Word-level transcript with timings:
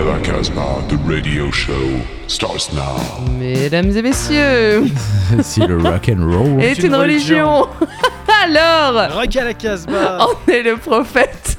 à 0.00 0.04
la 0.04 0.18
Casbah, 0.20 0.82
the 0.88 0.96
radio 1.06 1.50
show 1.50 2.00
starts 2.26 2.72
now. 2.72 2.96
Mesdames 3.38 3.90
et 3.96 4.02
messieurs, 4.02 4.84
si 5.42 5.60
le 5.60 5.78
rock 5.78 6.08
and 6.08 6.24
roll 6.24 6.62
est 6.62 6.78
une 6.82 6.94
religion. 6.94 7.66
Alors, 8.44 9.12
Rock 9.14 9.36
à 9.36 9.44
la 9.44 9.54
Casbah 9.54 10.26
on 10.26 10.50
est 10.50 10.62
le 10.62 10.76
prophète. 10.76 11.58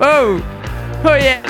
Oh, 0.00 0.38
oh 1.04 1.08
yeah. 1.20 1.42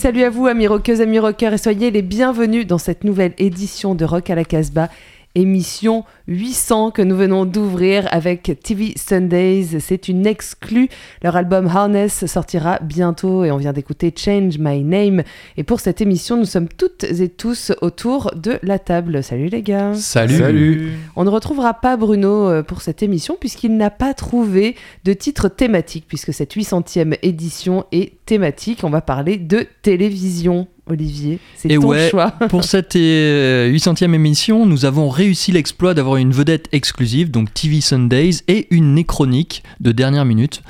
Salut 0.00 0.24
à 0.24 0.30
vous 0.30 0.46
amis 0.46 0.66
rockeuses, 0.66 1.02
amis 1.02 1.18
rockers 1.18 1.52
et 1.52 1.58
soyez 1.58 1.90
les 1.90 2.00
bienvenus 2.00 2.66
dans 2.66 2.78
cette 2.78 3.04
nouvelle 3.04 3.34
édition 3.36 3.94
de 3.94 4.06
Rock 4.06 4.30
à 4.30 4.34
la 4.34 4.44
Casbah, 4.46 4.88
émission 5.34 6.04
800 6.28 6.90
que 6.90 7.02
nous 7.02 7.16
venons 7.16 7.44
d'ouvrir 7.44 8.08
avec 8.10 8.58
TV 8.62 8.94
Sundays. 8.96 9.78
C'est 9.80 10.08
une 10.08 10.26
exclue. 10.26 10.88
Leur 11.22 11.36
album 11.36 11.66
Harness 11.66 12.26
sortira 12.26 12.78
bientôt 12.80 13.44
et 13.44 13.50
on 13.50 13.56
vient 13.56 13.72
d'écouter 13.72 14.12
Change 14.16 14.58
My 14.58 14.82
Name. 14.82 15.22
Et 15.56 15.62
pour 15.62 15.80
cette 15.80 16.00
émission, 16.00 16.36
nous 16.36 16.44
sommes 16.44 16.68
toutes 16.68 17.04
et 17.04 17.28
tous 17.28 17.72
autour 17.80 18.32
de 18.34 18.58
la 18.62 18.78
table. 18.78 19.22
Salut 19.22 19.48
les 19.48 19.62
gars. 19.62 19.94
Salut. 19.94 20.38
Salut 20.38 20.92
On 21.16 21.24
ne 21.24 21.30
retrouvera 21.30 21.74
pas 21.74 21.96
Bruno 21.96 22.48
euh, 22.48 22.62
pour 22.62 22.82
cette 22.82 23.02
émission 23.02 23.36
puisqu'il 23.38 23.76
n'a 23.76 23.90
pas 23.90 24.14
trouvé 24.14 24.76
de 25.04 25.12
titre 25.12 25.48
thématique 25.48 26.06
puisque 26.08 26.34
cette 26.34 26.54
800e 26.54 27.16
édition 27.22 27.84
est 27.92 28.24
thématique. 28.26 28.80
On 28.82 28.90
va 28.90 29.00
parler 29.00 29.36
de 29.36 29.66
télévision. 29.82 30.66
Olivier, 30.90 31.38
c'est 31.56 31.68
ton 31.68 31.86
ouais, 31.86 32.10
choix. 32.10 32.30
Pour 32.48 32.64
cette 32.64 32.96
euh, 32.96 33.70
800e 33.70 34.12
émission, 34.14 34.66
nous 34.66 34.84
avons 34.84 35.08
réussi 35.08 35.52
l'exploit 35.52 35.94
d'avoir 35.94 36.16
une 36.16 36.32
vedette 36.32 36.68
exclusive, 36.72 37.30
donc 37.30 37.52
TV 37.54 37.80
Sundays, 37.80 38.42
et 38.48 38.66
une 38.70 38.94
néchronique 38.94 39.62
de 39.80 39.92
dernière 39.92 40.24
minute 40.24 40.62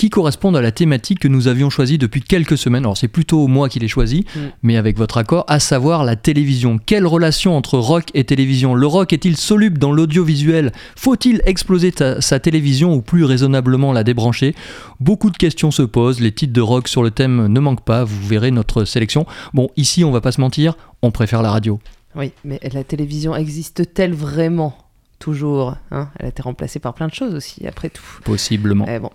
qui 0.00 0.08
correspondent 0.08 0.56
à 0.56 0.62
la 0.62 0.72
thématique 0.72 1.18
que 1.18 1.28
nous 1.28 1.46
avions 1.46 1.68
choisie 1.68 1.98
depuis 1.98 2.22
quelques 2.22 2.56
semaines. 2.56 2.84
Alors 2.84 2.96
c'est 2.96 3.06
plutôt 3.06 3.46
moi 3.48 3.68
qui 3.68 3.78
l'ai 3.80 3.86
choisi, 3.88 4.24
Mm. 4.34 4.38
mais 4.62 4.76
avec 4.78 4.96
votre 4.96 5.18
accord, 5.18 5.44
à 5.46 5.60
savoir 5.60 6.04
la 6.04 6.16
télévision. 6.16 6.78
Quelle 6.78 7.06
relation 7.06 7.54
entre 7.54 7.76
rock 7.78 8.04
et 8.14 8.24
télévision? 8.24 8.74
Le 8.74 8.86
rock 8.86 9.12
est-il 9.12 9.36
soluble 9.36 9.76
dans 9.76 9.92
l'audiovisuel? 9.92 10.72
Faut-il 10.96 11.42
exploser 11.44 11.92
ta- 11.92 12.22
sa 12.22 12.40
télévision 12.40 12.94
ou 12.94 13.02
plus 13.02 13.24
raisonnablement 13.24 13.92
la 13.92 14.02
débrancher? 14.02 14.54
Beaucoup 15.00 15.28
de 15.28 15.36
questions 15.36 15.70
se 15.70 15.82
posent, 15.82 16.20
les 16.20 16.32
titres 16.32 16.54
de 16.54 16.62
rock 16.62 16.88
sur 16.88 17.02
le 17.02 17.10
thème 17.10 17.46
ne 17.48 17.60
manquent 17.60 17.84
pas, 17.84 18.02
vous 18.02 18.26
verrez 18.26 18.50
notre 18.52 18.86
sélection. 18.86 19.26
Bon, 19.52 19.68
ici 19.76 20.02
on 20.02 20.10
va 20.12 20.22
pas 20.22 20.32
se 20.32 20.40
mentir, 20.40 20.78
on 21.02 21.10
préfère 21.10 21.42
la 21.42 21.50
radio. 21.50 21.78
Oui, 22.16 22.32
mais 22.42 22.58
la 22.72 22.84
télévision 22.84 23.36
existe-t-elle 23.36 24.14
vraiment? 24.14 24.74
Toujours. 25.18 25.76
hein? 25.90 26.08
Elle 26.18 26.24
a 26.26 26.28
été 26.30 26.40
remplacée 26.40 26.78
par 26.78 26.94
plein 26.94 27.06
de 27.06 27.12
choses 27.12 27.34
aussi, 27.34 27.66
après 27.66 27.90
tout. 27.90 28.02
Possiblement. 28.24 28.86
Eh 28.88 28.98
bon. 28.98 29.10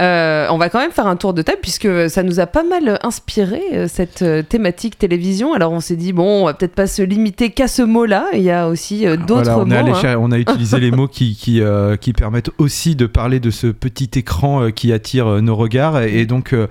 Euh, 0.00 0.46
on 0.50 0.56
va 0.58 0.70
quand 0.70 0.78
même 0.78 0.92
faire 0.92 1.06
un 1.06 1.16
tour 1.16 1.34
de 1.34 1.42
table 1.42 1.58
puisque 1.60 2.08
ça 2.08 2.22
nous 2.22 2.40
a 2.40 2.46
pas 2.46 2.62
mal 2.62 2.98
inspiré 3.02 3.60
euh, 3.74 3.86
cette 3.86 4.22
euh, 4.22 4.42
thématique 4.42 4.98
télévision. 4.98 5.52
Alors 5.52 5.72
on 5.72 5.80
s'est 5.80 5.96
dit 5.96 6.12
bon, 6.12 6.42
on 6.42 6.44
va 6.46 6.54
peut-être 6.54 6.74
pas 6.74 6.86
se 6.86 7.02
limiter 7.02 7.50
qu'à 7.50 7.68
ce 7.68 7.82
mot-là. 7.82 8.26
Il 8.32 8.42
y 8.42 8.50
a 8.50 8.68
aussi 8.68 9.06
euh, 9.06 9.16
d'autres 9.16 9.50
Voilà, 9.52 9.82
mots. 9.82 9.96
allé 9.98 10.08
hein. 10.08 10.16
on 10.20 10.32
a 10.32 10.38
utilisé 10.38 10.80
les 10.80 10.90
mots 10.90 11.08
qui, 11.08 11.36
qui, 11.36 11.60
euh, 11.60 11.96
qui 11.96 12.12
permettent 12.12 12.50
aussi 12.58 12.96
de 12.96 13.06
parler 13.06 13.40
de 13.40 13.50
ce 13.50 13.66
petit 13.66 14.10
écran 14.16 14.62
euh, 14.62 14.70
qui 14.70 14.92
attire 14.92 15.26
euh, 15.26 15.40
nos 15.40 15.56
regards. 15.56 16.00
Et 16.02 16.24
donc, 16.24 16.54
euh, 16.54 16.66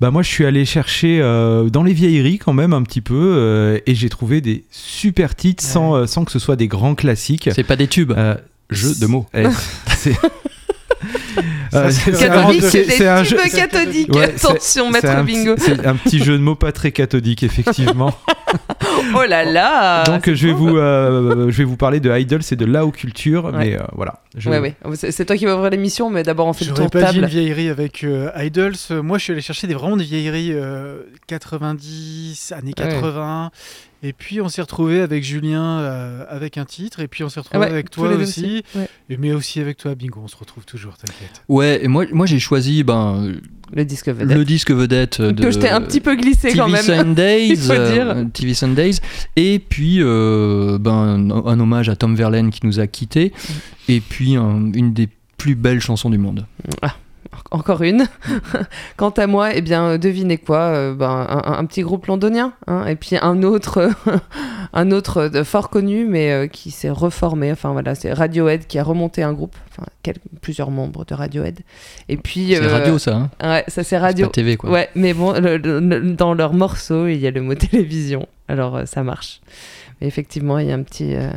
bah 0.00 0.10
moi, 0.10 0.22
je 0.22 0.28
suis 0.28 0.44
allé 0.44 0.64
chercher 0.64 1.20
euh, 1.22 1.70
dans 1.70 1.84
les 1.84 1.92
vieilleries 1.92 2.38
quand 2.38 2.52
même 2.52 2.72
un 2.72 2.82
petit 2.82 3.00
peu 3.00 3.14
euh, 3.36 3.78
et 3.86 3.94
j'ai 3.94 4.08
trouvé 4.08 4.40
des 4.40 4.64
super 4.70 5.36
titres 5.36 5.62
sans, 5.62 5.94
euh, 5.94 6.06
sans 6.06 6.24
que 6.24 6.32
ce 6.32 6.40
soit 6.40 6.56
des 6.56 6.66
grands 6.66 6.96
classiques. 6.96 7.48
C'est 7.54 7.62
pas 7.62 7.76
des 7.76 7.86
tubes. 7.86 8.12
Euh, 8.16 8.34
Jeu 8.70 8.94
de 9.00 9.06
mots. 9.06 9.26
c'est- 11.90 12.10
Euh, 12.14 12.18
Catholique, 12.28 12.62
c'est 12.70 12.84
des 12.98 13.06
un 13.06 13.24
jeu-. 13.24 13.36
Ouais, 14.14 14.32
c'est- 14.36 14.46
Attention, 14.46 14.90
maître 14.90 15.08
un 15.08 15.24
bingo. 15.24 15.54
petit- 15.56 15.64
C'est 15.66 15.86
un 15.86 15.96
petit 15.96 16.22
jeu 16.22 16.34
de 16.38 16.42
mots 16.42 16.54
pas 16.54 16.72
très 16.72 16.92
cathodique, 16.92 17.42
effectivement. 17.42 18.14
Oh 19.16 19.22
là 19.28 19.44
là. 19.44 20.04
Donc 20.04 20.30
je 20.32 20.46
vais 20.46 20.52
vous 20.52 20.76
euh, 20.76 21.50
je 21.50 21.58
vais 21.58 21.64
vous 21.64 21.76
parler 21.76 22.00
de 22.00 22.10
Idols 22.16 22.42
et 22.50 22.56
de 22.56 22.64
Lao 22.64 22.90
Culture, 22.90 23.44
Ouais. 23.46 23.52
mais 23.52 23.74
euh, 23.78 23.82
voilà. 23.92 24.20
Je- 24.36 24.50
Ouais, 24.50 24.58
ouais. 24.58 24.74
C'est 24.94 25.24
toi 25.24 25.36
qui 25.36 25.44
vas 25.46 25.54
ouvrir 25.56 25.70
l'émission, 25.70 26.10
mais 26.10 26.22
d'abord 26.22 26.46
on 26.46 26.52
fait 26.52 26.64
le 26.64 26.72
tour 26.74 26.84
de 26.86 26.90
pas 26.90 27.10
dit 27.10 27.16
une 27.16 27.20
table. 27.22 27.32
vieillerie 27.32 27.68
avec 27.68 28.04
euh, 28.04 28.30
Idols. 28.36 28.74
Moi, 29.02 29.18
je 29.18 29.24
suis 29.24 29.32
allé 29.32 29.42
chercher 29.42 29.66
des, 29.66 29.74
vraiment 29.74 29.96
des 29.96 30.04
vieilleries 30.04 30.52
euh, 30.52 30.98
90, 31.28 32.52
années 32.52 32.72
80. 32.72 33.50
Et 34.02 34.12
puis, 34.12 34.40
on 34.42 34.48
s'est 34.50 34.60
retrouvé 34.60 35.00
avec 35.00 35.24
Julien 35.24 35.78
euh, 35.80 36.24
avec 36.28 36.58
un 36.58 36.66
titre. 36.66 37.00
Et 37.00 37.08
puis, 37.08 37.24
on 37.24 37.28
s'est 37.30 37.40
retrouvé 37.40 37.60
Ouais, 37.64 37.70
avec 37.70 37.90
toi 37.90 38.08
aussi. 38.10 38.62
Ouais. 38.74 38.86
Mais 39.18 39.32
aussi 39.32 39.60
avec 39.60 39.78
toi, 39.78 39.94
Bingo. 39.94 40.20
On 40.22 40.28
se 40.28 40.36
retrouve 40.36 40.64
toujours, 40.66 40.96
t'inquiète. 40.98 41.42
Ouais, 41.48 41.82
et 41.82 41.88
moi, 41.88 42.04
moi 42.12 42.26
j'ai 42.26 42.38
choisi 42.38 42.82
ben, 42.84 43.32
Le 43.74 43.84
disque 43.84 44.08
vedette. 44.08 44.36
le 44.36 44.44
disque 44.44 44.70
vedette 44.70 45.20
de 45.20 45.42
Que 45.42 45.50
je 45.50 45.58
t'ai 45.58 45.68
un 45.68 45.80
petit 45.80 46.00
peu 46.00 46.14
glissé 46.14 46.48
TV 46.48 46.58
quand 46.58 46.68
même. 46.68 46.82
Sundays, 46.82 47.56
dire. 47.56 48.08
euh, 48.10 48.24
TV 48.32 48.54
Sundays, 48.54 48.94
et 49.36 49.58
puis 49.58 49.96
euh, 50.00 50.78
ben, 50.80 51.30
un, 51.30 51.30
un 51.46 51.60
hommage 51.60 51.88
à 51.88 51.96
Tom 51.96 52.14
Verlaine 52.14 52.50
qui 52.50 52.60
nous 52.64 52.78
a 52.80 52.86
quittés, 52.86 53.32
Mm. 53.34 53.92
et 53.92 54.00
puis 54.00 54.36
un- 54.36 54.72
une 54.72 54.92
des 54.92 55.08
plus 55.36 55.54
belles 55.56 55.80
chansons 55.80 56.08
du 56.10 56.18
monde. 56.18 56.46
Encore 57.50 57.82
une. 57.82 58.06
Quant 58.96 59.10
à 59.10 59.26
moi, 59.26 59.54
eh 59.54 59.60
bien, 59.60 59.84
euh, 59.84 59.98
devinez 59.98 60.38
quoi 60.38 60.58
euh, 60.58 60.94
ben, 60.94 61.26
un, 61.44 61.64
petit 61.66 61.82
groupe 61.82 62.06
londonien, 62.06 62.52
hein, 62.66 62.86
et 62.86 62.96
puis 62.96 63.16
un 63.20 63.42
autre, 63.42 63.90
un 64.72 64.90
autre 64.90 65.28
de 65.28 65.42
fort 65.42 65.70
connu, 65.70 66.04
mais 66.06 66.32
euh, 66.32 66.46
qui 66.46 66.70
s'est 66.70 66.90
reformé. 66.90 67.50
Enfin 67.52 67.72
voilà, 67.72 67.94
c'est 67.94 68.12
Radiohead 68.12 68.66
qui 68.66 68.78
a 68.78 68.84
remonté 68.84 69.22
un 69.22 69.32
groupe, 69.32 69.54
enfin 69.70 69.86
plusieurs 70.40 70.70
membres 70.70 71.04
de 71.04 71.14
Radiohead. 71.14 71.60
Et 72.08 72.16
puis 72.16 72.48
C'est 72.54 72.62
euh, 72.62 72.72
radio 72.72 72.98
ça, 72.98 73.16
hein 73.16 73.30
Ouais, 73.42 73.64
ça 73.68 73.82
c'est 73.84 73.98
radio. 73.98 74.26
pas 74.26 74.32
TV 74.32 74.56
quoi. 74.56 74.70
Ouais, 74.70 74.88
mais 74.94 75.14
bon, 75.14 75.32
le- 75.32 75.56
le- 75.56 75.80
le- 75.80 76.12
dans 76.12 76.34
leur 76.34 76.52
morceau, 76.52 77.06
il 77.06 77.16
y 77.18 77.26
a 77.26 77.30
le 77.30 77.40
mot 77.42 77.54
télévision. 77.54 78.26
Alors 78.48 78.76
euh, 78.76 78.84
ça 78.86 79.02
marche. 79.02 79.40
Mais 80.00 80.06
effectivement, 80.08 80.58
il 80.58 80.66
y 80.68 80.72
a 80.72 80.74
un 80.74 80.82
petit, 80.82 81.14
euh, 81.14 81.30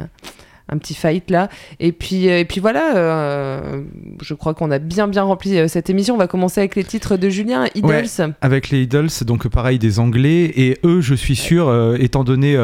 un 0.69 0.77
petit 0.77 0.93
fight 0.93 1.29
là. 1.29 1.49
Et 1.79 1.91
puis, 1.91 2.29
euh, 2.29 2.39
et 2.39 2.45
puis 2.45 2.59
voilà, 2.59 2.95
euh, 2.95 3.81
je 4.21 4.33
crois 4.33 4.53
qu'on 4.53 4.71
a 4.71 4.79
bien 4.79 5.07
bien 5.07 5.23
rempli 5.23 5.57
euh, 5.57 5.67
cette 5.67 5.89
émission. 5.89 6.15
On 6.15 6.17
va 6.17 6.27
commencer 6.27 6.59
avec 6.59 6.75
les 6.75 6.83
titres 6.83 7.17
de 7.17 7.29
Julien, 7.29 7.65
Idols. 7.75 8.33
Avec 8.41 8.69
les 8.69 8.83
Idols, 8.83 9.09
donc 9.25 9.47
pareil 9.47 9.79
des 9.79 9.99
Anglais, 9.99 10.51
et 10.55 10.77
eux, 10.83 11.01
je 11.01 11.15
suis 11.15 11.35
sûr, 11.35 11.67
euh, 11.67 11.97
étant 11.99 12.23
donné 12.23 12.55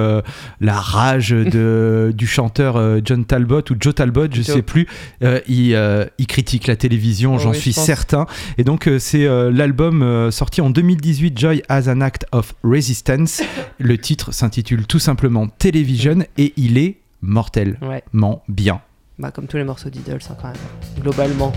la 0.62 0.74
rage 0.74 1.30
de, 1.30 2.12
du 2.16 2.28
chanteur 2.28 2.82
John 3.04 3.26
Talbot 3.26 3.62
ou 3.72 3.76
Joe 3.80 3.96
Talbot, 3.96 4.28
je 4.32 4.42
Joe. 4.42 4.56
sais 4.56 4.62
plus, 4.62 4.88
euh, 5.24 5.40
il, 5.48 5.76
euh, 5.76 6.06
il 6.18 6.28
critique 6.28 6.68
la 6.68 6.76
télévision, 6.76 7.36
Oh 7.36 7.40
j'en 7.40 7.52
oui, 7.52 7.60
suis 7.60 7.74
certain. 7.74 8.26
Et 8.58 8.64
donc 8.64 8.90
c'est 9.00 9.26
l'album 9.52 10.30
sorti 10.32 10.62
en 10.62 10.70
2018, 10.70 11.38
Joy 11.38 11.64
as 11.70 11.88
an 11.90 12.02
Act 12.02 12.26
of 12.32 12.54
Resistance. 12.64 13.42
Le 13.80 13.98
titre 13.98 14.34
s'intitule 14.34 14.86
tout 14.86 15.00
simplement 15.00 15.48
Television 15.48 16.20
et 16.38 16.54
il 16.58 16.78
est 16.78 16.98
mortellement 17.24 17.78
Ouais, 17.88 18.04
bien. 18.48 18.82
bah, 19.18 19.32
comme 19.32 19.48
tous 19.48 19.58
les 19.58 19.64
morceaux 19.64 19.90
d'Idols, 19.90 20.20
hein, 20.30 20.36
quand 20.40 20.50
même. 20.50 20.58
Globalement. 21.02 21.52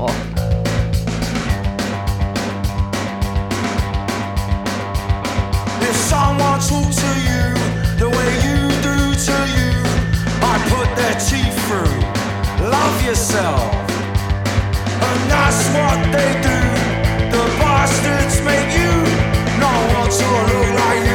Oh. 0.00 0.06
If 5.80 5.96
someone 6.10 6.60
talks 6.60 6.96
to 7.04 7.10
you 7.28 7.44
the 8.02 8.08
way 8.16 8.30
you 8.46 8.58
do 8.88 8.96
to 9.28 9.36
you, 9.58 9.72
I 10.52 10.54
put 10.72 10.88
their 11.00 11.16
teeth 11.28 11.56
through. 11.68 11.94
Love 12.76 12.96
yourself. 13.04 13.62
And 15.08 15.20
that's 15.30 15.62
what 15.76 15.98
they 16.16 16.30
do. 16.48 16.60
The 17.34 17.44
bastards 17.60 18.36
make 18.48 18.70
you 18.80 18.92
not 19.60 19.78
want 19.92 20.10
to 20.20 20.26
look 20.50 20.68
like 20.82 21.02
you. 21.10 21.13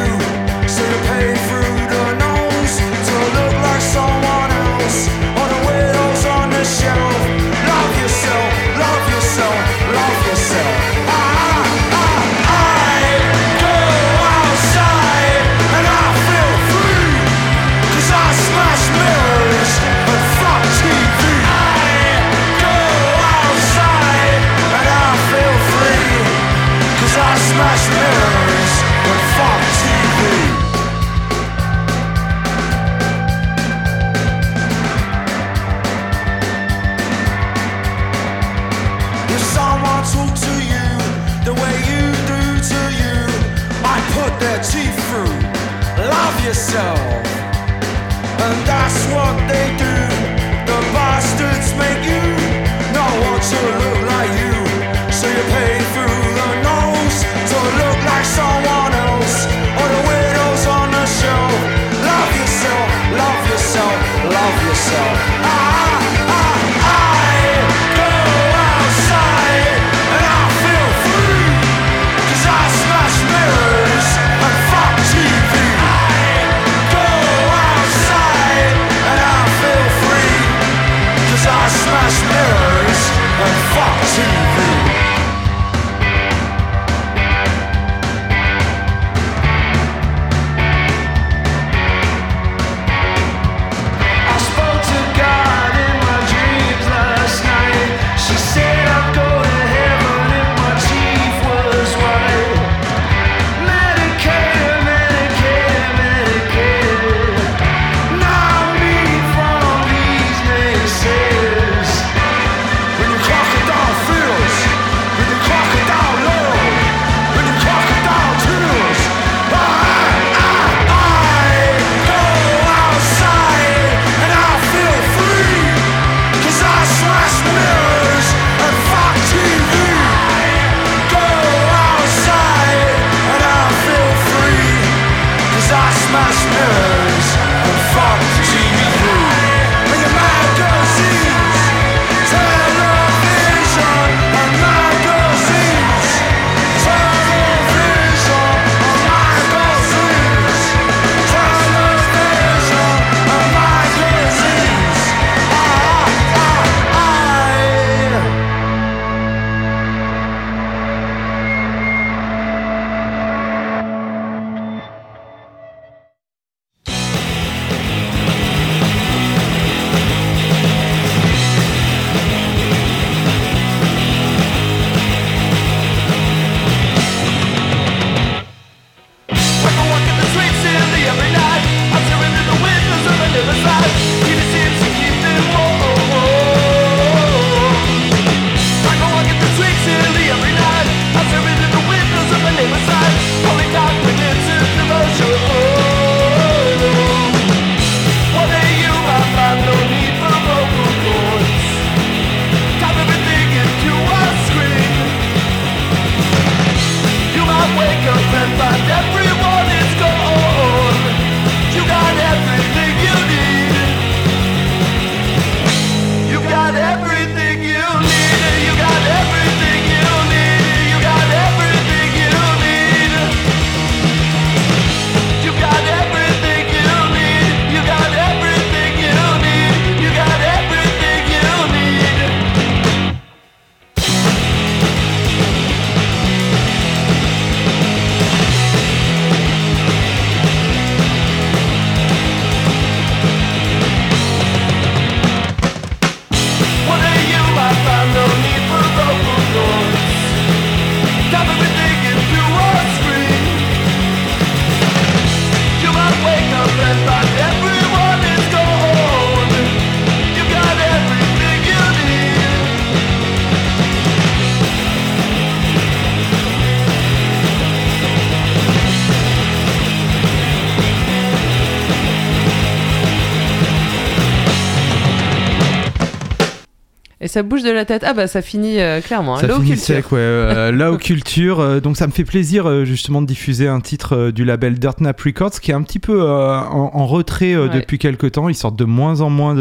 Ça 277.29 277.43
bouge 277.43 277.63
de 277.63 277.69
la 277.71 277.85
tête. 277.85 278.03
Ah 278.05 278.13
bah 278.13 278.27
ça 278.27 278.41
finit 278.41 278.79
euh, 278.81 278.99
clairement. 278.99 279.35
hein. 279.37 279.39
Ça 279.41 279.47
finit 279.47 279.77
sec, 279.77 280.11
ouais. 280.11 280.17
Euh, 280.19 280.71
Low 280.71 280.97
Culture. 280.97 281.59
euh, 281.61 281.79
donc 281.79 281.95
ça 281.95 282.07
me 282.07 282.11
fait 282.11 282.25
plaisir 282.25 282.65
euh, 282.67 282.83
justement 282.83 283.21
de 283.21 283.27
diffuser 283.27 283.67
un 283.67 283.79
titre 283.79 284.31
du 284.31 284.43
label 284.43 284.77
Dirt 284.79 284.99
Nap 285.01 285.19
Records 285.21 285.59
qui 285.61 285.71
est 285.71 285.73
un 285.73 285.81
petit 285.83 285.99
peu 285.99 286.21
en, 286.29 286.91
en 286.93 287.05
retrait 287.07 287.55
Ouais. 287.55 287.69
depuis 287.69 287.97
quelques 287.99 288.33
temps. 288.33 288.49
Ils 288.49 288.55
sortent 288.55 288.77
de 288.77 288.85
moins 288.85 289.21
en 289.21 289.29
moins 289.29 289.55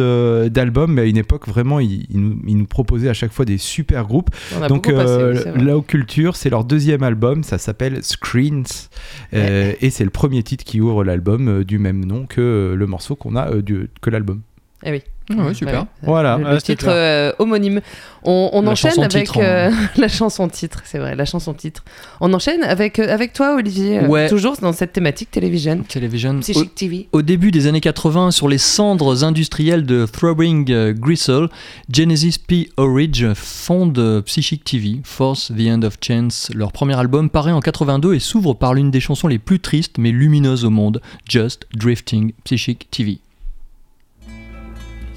d'albums, 0.49 0.93
mais 0.93 1.03
à 1.03 1.05
une 1.05 1.17
époque 1.17 1.47
vraiment 1.49 1.79
ils, 1.81 2.07
ils 2.11 2.21
nous, 2.21 2.39
ils 2.47 2.57
nous 2.57 2.67
proposaient 2.67 3.09
à 3.09 3.15
chaque 3.15 3.33
fois 3.33 3.45
des 3.45 3.59
super 3.59 4.05
groupes. 4.07 4.31
Donc 4.69 4.93
passé, 4.93 5.51
oui. 5.55 5.63
Low 5.63 5.83
Culture, 5.83 6.35
c'est 6.37 6.51
leur 6.51 6.65
deuxième 6.65 7.03
album. 7.03 7.43
Ça 7.45 7.59
s'appelle 7.59 8.01
Screens 8.03 8.89
et 9.33 9.91
c'est 9.91 10.05
le 10.05 10.11
premier 10.11 10.43
titre 10.43 10.65
qui 10.65 10.81
ouvre 10.81 11.05
l'album 11.05 11.65
du 11.65 11.79
même 11.79 12.05
nom 12.05 12.27
que 12.27 12.75
le 12.77 12.87
morceau 12.87 13.15
qu'on 13.17 13.37
a 13.37 13.55
du- 13.57 13.89
que 14.01 14.11
l'album. 14.11 14.41
Eh 14.85 14.91
oui. 14.93 15.03
Ah 15.31 15.45
ouais, 15.47 15.55
super. 15.55 15.81
Ouais. 15.83 15.87
Voilà. 16.03 16.39
Le, 16.39 16.45
le 16.45 16.59
c'est 16.59 16.77
titre 16.77 16.87
euh, 16.89 17.33
homonyme. 17.39 17.81
On, 18.25 18.51
on 18.53 18.67
enchaîne 18.67 18.99
avec 19.03 19.37
hein. 19.37 19.41
euh, 19.41 19.71
la 19.97 20.09
chanson 20.09 20.49
titre, 20.49 20.83
c'est 20.85 20.99
vrai, 20.99 21.15
la 21.15 21.25
chanson 21.25 21.55
titre. 21.55 21.85
On 22.21 22.33
enchaîne 22.33 22.63
avec, 22.65 22.99
euh, 22.99 23.13
avec 23.13 23.33
toi, 23.33 23.55
Olivier, 23.57 24.01
Ouais. 24.01 24.29
toujours 24.29 24.57
dans 24.61 24.73
cette 24.73 24.93
thématique 24.93 25.31
télévision. 25.31 25.85
Television. 25.89 26.41
Psychic 26.41 26.75
TV. 26.75 27.09
Au 27.13 27.23
début 27.23 27.51
des 27.51 27.67
années 27.67 27.81
80, 27.81 28.31
sur 28.33 28.49
les 28.49 28.59
cendres 28.59 29.23
industrielles 29.25 29.85
de 29.87 30.07
Throwing 30.07 30.71
euh, 30.71 30.93
Gristle, 30.93 31.49
Genesis 31.93 32.39
P. 32.47 32.71
Orridge 32.77 33.25
fonde 33.35 34.23
Psychic 34.27 34.65
TV, 34.65 35.01
Force 35.05 35.53
the 35.57 35.69
End 35.69 35.83
of 35.83 35.97
Chance. 36.01 36.51
Leur 36.55 36.73
premier 36.73 36.99
album 36.99 37.31
paraît 37.31 37.53
en 37.53 37.61
82 37.61 38.15
et 38.15 38.19
s'ouvre 38.19 38.55
par 38.55 38.75
l'une 38.75 38.91
des 38.91 39.01
chansons 39.01 39.29
les 39.29 39.39
plus 39.39 39.61
tristes 39.61 39.97
mais 39.99 40.11
lumineuses 40.11 40.65
au 40.65 40.71
monde, 40.71 41.01
Just 41.29 41.67
Drifting 41.75 42.33
Psychic 42.45 42.91
TV. 42.91 43.19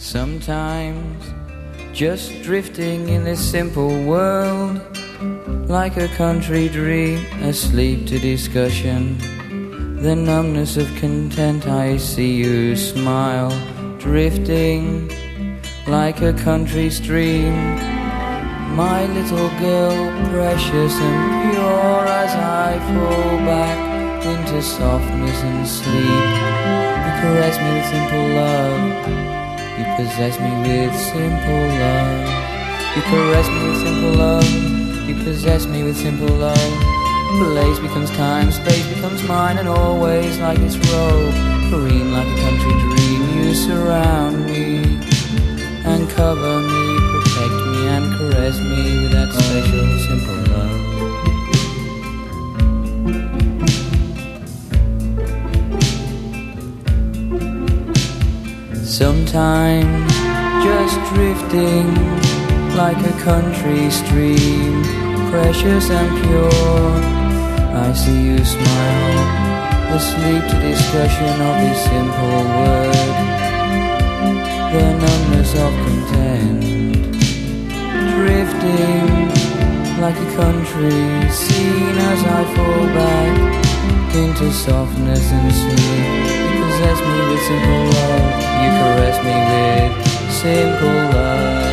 Sometimes 0.01 1.31
just 1.93 2.41
drifting 2.41 3.09
in 3.09 3.23
this 3.23 3.39
simple 3.39 4.03
world, 4.03 4.81
like 5.69 5.95
a 5.95 6.07
country 6.17 6.69
dream, 6.69 7.23
asleep 7.43 8.07
to 8.07 8.17
discussion. 8.17 9.19
The 10.01 10.15
numbness 10.15 10.75
of 10.75 10.87
content, 10.95 11.67
I 11.67 11.97
see 11.97 12.33
you 12.33 12.75
smile, 12.75 13.51
drifting 13.99 15.07
like 15.85 16.19
a 16.23 16.33
country 16.33 16.89
stream. 16.89 17.53
My 18.75 19.05
little 19.05 19.49
girl, 19.59 20.29
precious 20.31 20.93
and 20.95 21.51
pure, 21.51 22.07
as 22.07 22.33
I 22.33 22.79
fall 22.89 23.37
back 23.45 24.25
into 24.25 24.63
softness 24.63 25.43
and 25.43 25.67
sleep. 25.67 26.25
You 27.05 27.11
caress 27.21 27.55
me 27.59 27.69
with 27.75 27.85
simple 27.85 28.27
love. 28.29 29.40
You 29.81 29.87
possess 29.95 30.39
me 30.39 30.51
with 30.61 30.95
simple 30.95 31.65
love. 31.81 32.95
You 32.95 33.01
caress 33.01 33.47
me 33.49 33.67
with 33.67 33.81
simple 33.81 34.13
love. 34.13 35.09
You 35.09 35.15
possess 35.23 35.65
me 35.65 35.81
with 35.81 35.97
simple 35.97 36.27
love. 36.27 36.73
Place 37.39 37.79
becomes 37.79 38.11
time, 38.11 38.51
space 38.51 38.85
becomes 38.93 39.23
mine, 39.23 39.57
and 39.57 39.67
always 39.67 40.37
like 40.37 40.59
this 40.59 40.77
robe, 40.93 41.33
green 41.71 42.13
like 42.13 42.27
a 42.27 42.41
country 42.43 42.73
dream. 42.79 43.39
You 43.39 43.55
surround 43.55 44.45
me 44.45 44.99
and 45.83 46.07
cover 46.11 46.59
me, 46.59 46.99
protect 47.13 47.55
me 47.73 47.87
and 47.87 48.15
caress 48.19 48.59
me 48.59 49.01
with 49.01 49.13
that 49.13 49.33
special 49.33 49.97
simple 49.97 50.53
love. 50.53 50.80
Sometimes 58.91 60.11
just 60.65 60.99
drifting 61.13 61.95
like 62.75 62.97
a 62.97 63.13
country 63.23 63.89
stream, 63.89 64.83
precious 65.31 65.89
and 65.89 66.09
pure. 66.21 66.91
I 67.73 67.93
see 67.93 68.21
you 68.21 68.43
smile, 68.43 69.95
asleep 69.95 70.43
to 70.43 70.59
discussion 70.59 71.35
of 71.39 71.55
this 71.63 71.79
simple 71.85 72.43
word, 72.59 73.15
the 74.73 74.85
numbness 74.99 75.51
of 75.55 75.71
content. 75.87 76.61
Drifting 78.13 79.07
like 80.01 80.17
a 80.17 80.35
country 80.35 81.31
scene 81.31 81.97
as 82.11 82.23
I 82.25 82.43
fall 82.55 82.85
back 82.99 84.15
into 84.15 84.51
softness 84.51 85.31
and 85.31 85.53
sleep. 85.53 86.30
You 86.81 86.87
possess 86.87 87.05
me 87.05 87.13
with 87.29 87.43
simple 87.45 87.83
love. 87.93 88.25
You 88.61 88.69
caress 88.81 89.17
me 89.21 89.35
with 89.51 89.93
simple 90.33 90.97
love. 91.13 91.69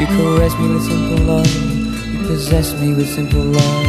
You 0.00 0.06
caress 0.06 0.54
me 0.58 0.66
with 0.72 0.84
simple 0.84 1.20
love. 1.26 1.52
You 2.10 2.18
possess 2.26 2.72
me 2.80 2.94
with 2.94 3.08
simple 3.08 3.44
love. 3.44 3.86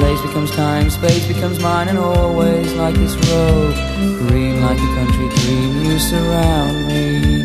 Place 0.00 0.20
becomes 0.22 0.50
time, 0.52 0.88
space 0.88 1.26
becomes 1.28 1.60
mine, 1.60 1.88
and 1.88 1.98
always 1.98 2.72
like 2.72 2.94
this 2.94 3.16
road. 3.28 3.74
Green 4.28 4.62
like 4.62 4.78
a 4.78 4.90
country 4.96 5.28
dream, 5.40 5.84
you 5.84 5.98
surround 5.98 6.88
me 6.88 7.44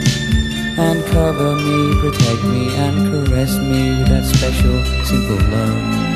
and 0.77 1.05
cover 1.07 1.55
me, 1.55 1.99
protect 1.99 2.43
me, 2.45 2.73
and 2.75 3.27
caress 3.27 3.57
me 3.57 3.99
with 3.99 4.07
that 4.07 4.23
special, 4.25 4.85
simple 5.03 5.35
love. 5.51 6.12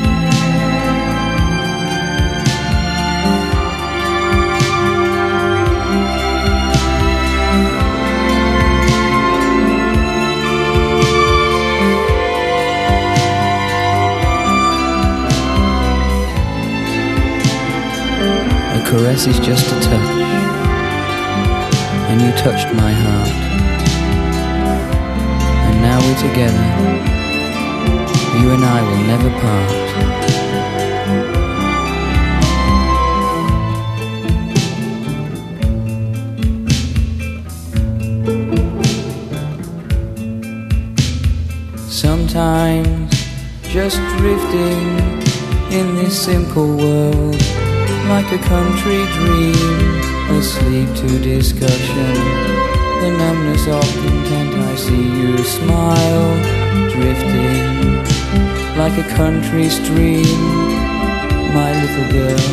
Caress 19.18 19.36
is 19.36 19.40
just 19.44 19.66
a 19.66 19.80
touch, 19.80 20.10
and 22.10 22.22
you 22.22 22.32
touched 22.34 22.72
my 22.76 22.92
heart. 22.92 23.30
And 25.66 25.82
now 25.82 26.00
we're 26.06 26.22
together. 26.22 26.68
You 28.40 28.52
and 28.52 28.64
I 28.64 28.82
will 28.84 29.04
never 29.08 29.32
part. 29.42 29.72
Sometimes 41.90 43.10
just 43.64 44.00
drifting 44.18 44.88
in 45.72 45.96
this 45.96 46.16
simple 46.24 46.78
world 46.78 47.67
like 48.10 48.32
a 48.32 48.38
country 48.38 49.04
dream, 49.18 50.38
asleep 50.40 50.88
to 50.96 51.20
discussion. 51.20 52.14
The 53.02 53.12
numbness 53.18 53.68
of 53.68 53.84
content, 54.02 54.54
I 54.56 54.76
see 54.76 55.08
you 55.20 55.38
smile, 55.44 56.32
drifting 56.90 57.98
like 58.78 58.98
a 58.98 59.08
country 59.16 59.68
stream. 59.70 60.40
My 61.54 61.72
little 61.82 62.10
girl, 62.18 62.48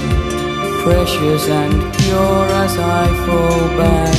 precious 0.82 1.49
and 1.49 1.73
pure 1.99 2.46
as 2.64 2.76
I 2.76 3.06
fall 3.25 3.68
back 3.78 4.16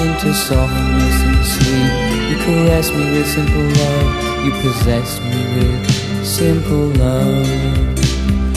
into 0.00 0.32
softness 0.32 1.16
and 1.28 1.44
sleep. 1.54 1.92
You 2.30 2.36
caress 2.44 2.90
me 2.90 3.04
with 3.12 3.28
simple 3.28 3.68
love, 3.80 4.44
you 4.44 4.52
possess 4.62 5.20
me 5.20 5.40
with 5.54 6.24
simple 6.24 6.88
love. 7.02 7.68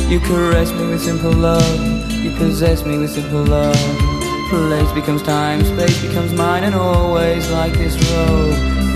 You 0.09 0.19
caress 0.19 0.71
me 0.73 0.87
with 0.87 1.01
simple 1.01 1.31
love. 1.31 1.80
Possess 2.41 2.83
me 2.83 2.97
with 2.97 3.11
simple 3.11 3.43
love. 3.43 3.75
Place 4.49 4.91
becomes 4.93 5.21
time, 5.21 5.63
space 5.63 6.01
becomes 6.01 6.33
mine, 6.33 6.63
and 6.63 6.73
always 6.73 7.47
like 7.51 7.71
this 7.73 7.95
road. 8.11 8.55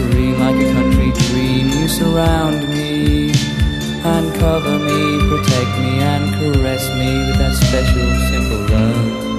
Green 0.09 0.39
like 0.39 0.55
a 0.55 0.73
country 0.73 1.11
dream, 1.27 1.67
you 1.67 1.87
surround 1.87 2.67
me 2.69 3.31
and 4.03 4.33
cover 4.39 4.79
me, 4.79 5.19
protect 5.29 5.71
me, 5.77 5.99
and 5.99 6.33
caress 6.33 6.89
me 6.97 7.27
with 7.27 7.37
that 7.37 7.53
special 7.53 8.09
simple 8.31 8.75
love. 8.75 9.34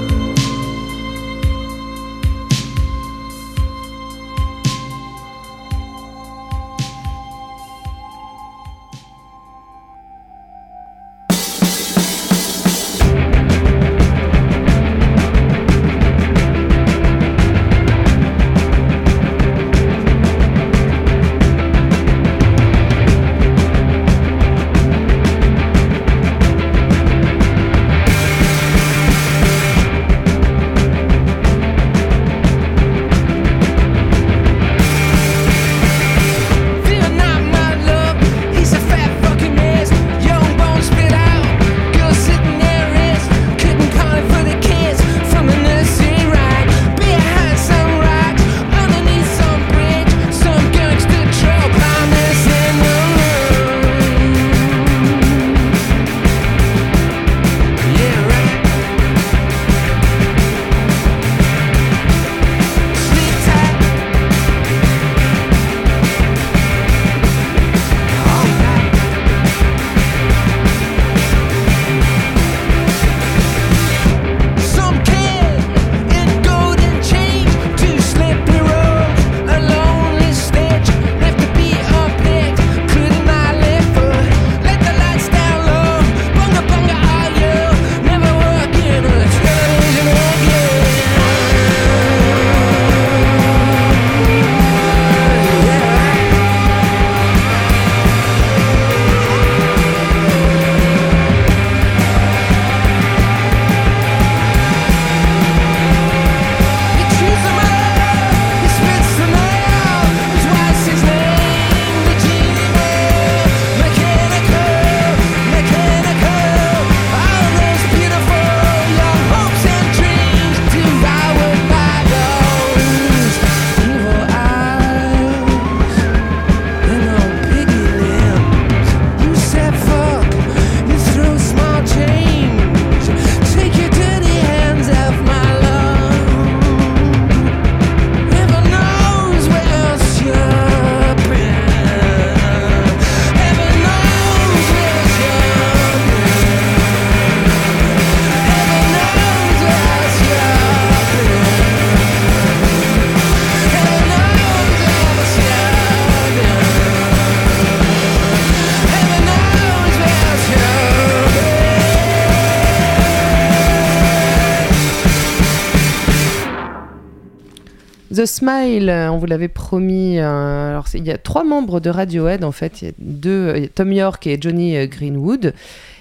Smile, 168.26 168.91
on 169.10 169.17
vous 169.19 169.26
l'avait 169.26 169.49
promis. 169.49 170.19
euh, 170.19 170.80
il 170.95 171.06
y 171.06 171.10
a 171.10 171.19
trois 171.19 171.45
membres 171.45 171.80
de 171.80 171.91
Radiohead 171.91 172.45
en 172.45 172.52
fait. 172.52 172.82
Il 172.82 172.89
y 172.89 172.91
a 172.91 172.95
deux, 172.99 173.69
Tom 173.75 173.93
York 173.93 174.26
et 174.26 174.39
Johnny 174.41 174.76
euh, 174.76 174.86
Greenwood. 174.86 175.54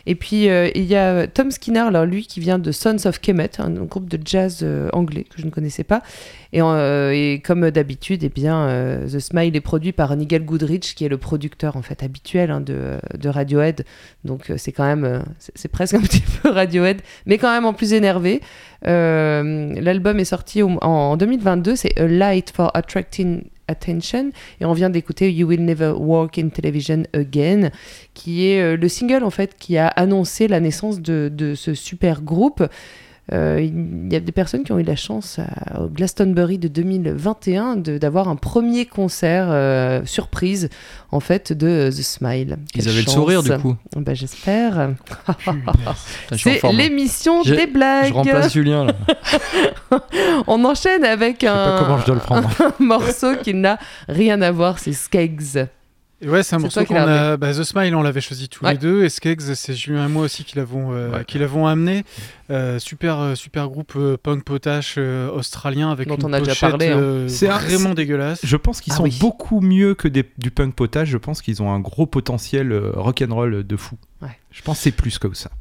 Et 0.07 0.15
puis 0.15 0.49
euh, 0.49 0.69
il 0.75 0.85
y 0.85 0.95
a 0.95 1.27
Tom 1.27 1.51
Skinner, 1.51 1.79
alors 1.79 2.05
lui 2.05 2.27
qui 2.27 2.39
vient 2.39 2.59
de 2.59 2.71
Sons 2.71 3.05
of 3.05 3.19
Kemet, 3.19 3.59
un, 3.59 3.75
un 3.75 3.85
groupe 3.85 4.07
de 4.07 4.19
jazz 4.23 4.59
euh, 4.61 4.89
anglais 4.93 5.23
que 5.23 5.41
je 5.41 5.45
ne 5.45 5.51
connaissais 5.51 5.83
pas. 5.83 6.01
Et, 6.53 6.61
euh, 6.61 7.37
comme 7.43 7.69
d'habitude, 7.71 8.23
eh 8.23 8.29
bien, 8.29 8.99
The 9.11 9.19
Smile 9.19 9.55
est 9.55 9.61
produit 9.61 9.91
par 9.91 10.15
Nigel 10.15 10.45
Goodrich, 10.45 10.95
qui 10.95 11.03
est 11.03 11.09
le 11.09 11.17
producteur 11.17 11.75
en 11.75 11.81
fait 11.81 12.01
habituel 12.03 12.49
hein, 12.51 12.61
de, 12.61 12.99
Radiohead. 13.27 13.83
Donc 14.23 14.51
c'est 14.57 14.71
quand 14.71 14.85
même, 14.85 15.23
c'est 15.39 15.67
presque 15.67 15.93
un 15.95 16.01
petit 16.01 16.21
peu 16.21 16.49
Radiohead, 16.49 17.01
mais 17.25 17.37
quand 17.37 17.51
même 17.51 17.65
en 17.65 17.73
plus 17.73 17.93
énervé. 17.93 18.41
L'album 18.83 20.19
est 20.19 20.25
sorti 20.25 20.61
en 20.63 21.17
2022, 21.17 21.75
c'est 21.75 21.99
A 21.99 22.07
Light 22.07 22.51
for 22.55 22.71
Attracting 22.73 23.43
Attention, 23.67 24.31
et 24.61 24.65
on 24.65 24.73
vient 24.73 24.89
d'écouter 24.89 25.31
You 25.33 25.47
Will 25.47 25.65
Never 25.65 25.93
Walk 25.97 26.37
in 26.37 26.49
Television 26.49 27.03
Again, 27.13 27.71
qui 28.13 28.47
est 28.47 28.61
euh, 28.61 28.77
le 28.77 28.87
single 28.87 29.23
en 29.23 29.31
fait 29.31 29.55
qui 29.57 29.77
a 29.77 29.87
annoncé 29.87 30.47
la 30.47 30.59
naissance 30.59 31.01
de, 31.01 31.31
de 31.33 31.55
ce 31.55 31.73
super 31.73 32.21
groupe. 32.21 32.63
Euh, 33.33 33.59
il 33.59 34.13
y 34.13 34.15
a 34.15 34.19
des 34.19 34.31
personnes 34.31 34.63
qui 34.63 34.71
ont 34.71 34.77
eu 34.77 34.83
la 34.83 34.95
chance 34.95 35.39
à- 35.39 35.81
au 35.81 35.87
Glastonbury 35.87 36.59
de 36.59 36.67
2021 36.67 37.75
de- 37.75 37.97
d'avoir 37.97 38.27
un 38.29 38.35
premier 38.35 38.85
concert 38.85 39.47
euh, 39.49 40.01
surprise 40.05 40.69
en 41.11 41.19
fait 41.19 41.51
de 41.51 41.89
The 41.89 42.01
Smile. 42.03 42.57
Ils 42.75 42.81
Quelle 42.83 42.89
avaient 42.93 43.01
le 43.01 43.07
sourire 43.07 43.41
du 43.41 43.51
coup. 43.57 43.75
Bah, 43.95 44.13
J'espère. 44.13 44.91
C'est 46.37 46.57
forme. 46.59 46.77
l'émission 46.77 47.41
des 47.41 47.65
blagues. 47.67 48.09
Je 48.09 48.13
remplace 48.13 48.53
Julien 48.53 48.85
là. 48.85 48.93
On 50.47 50.63
enchaîne 50.65 51.03
avec 51.03 51.37
Je 51.41 51.47
sais 51.47 51.51
pas 51.53 51.75
un, 51.77 51.79
comment 51.83 51.97
je 51.97 52.05
dois 52.05 52.15
le 52.15 52.21
prendre. 52.21 52.49
un 52.61 52.83
morceau 52.83 53.35
qui 53.41 53.53
n'a 53.53 53.79
rien 54.07 54.41
à 54.41 54.51
voir, 54.51 54.77
c'est 54.79 54.93
Skeggs. 54.93 55.65
Ouais, 56.23 56.43
c'est 56.43 56.55
un 56.55 56.59
morceau 56.59 56.83
qu'on 56.85 56.95
a. 56.95 57.35
bah, 57.37 57.51
The 57.53 57.63
Smile, 57.63 57.93
on 57.95 58.01
l'avait 58.01 58.21
choisi 58.21 58.47
tous 58.47 58.63
Ouais. 58.63 58.71
les 58.71 58.77
deux. 58.77 59.03
Et 59.03 59.09
Skeggs, 59.09 59.41
c'est 59.53 59.73
Julien 59.73 60.05
et 60.05 60.09
moi 60.09 60.23
aussi 60.23 60.43
qui 60.45 60.55
l'avons 60.57 60.93
euh, 60.93 61.11
Ouais. 61.11 61.25
qui 61.25 61.37
l'avons 61.37 61.67
amené. 61.67 62.03
Euh, 62.49 62.79
super, 62.79 63.19
euh, 63.19 63.35
super 63.35 63.67
groupe 63.67 63.93
euh, 63.97 64.17
punk 64.17 64.43
potache 64.43 64.95
euh, 64.97 65.29
australien 65.29 65.91
avec 65.91 66.07
Dont 66.07 66.15
une 66.15 66.25
on 66.25 66.33
a 66.33 66.39
déjà 66.39 66.51
pochette 66.53 66.69
parlé, 66.69 66.87
hein. 66.87 66.97
euh, 66.99 67.27
C'est 67.27 67.49
un- 67.49 67.57
vraiment 67.57 67.93
dégueulasse. 67.93 68.39
Je 68.43 68.55
pense 68.57 68.79
qu'ils 68.81 68.93
Ah 68.93 68.97
sont 68.97 69.03
oui. 69.03 69.17
beaucoup 69.19 69.59
mieux 69.61 69.93
que 69.93 70.07
des- 70.07 70.29
du 70.37 70.51
punk 70.51 70.73
potage. 70.73 71.09
Je 71.09 71.17
pense 71.17 71.41
qu'ils 71.41 71.61
ont 71.61 71.71
un 71.71 71.79
gros 71.81 72.05
potentiel 72.05 72.71
euh, 72.71 72.91
rock'n'roll 72.95 73.63
de 73.65 73.75
fou. 73.75 73.97
Ouais. 74.21 74.29
Je 74.51 74.61
pense 74.61 74.77
que 74.77 74.83
c'est 74.83 74.91
plus 74.91 75.19
que 75.19 75.31
ça. 75.33 75.51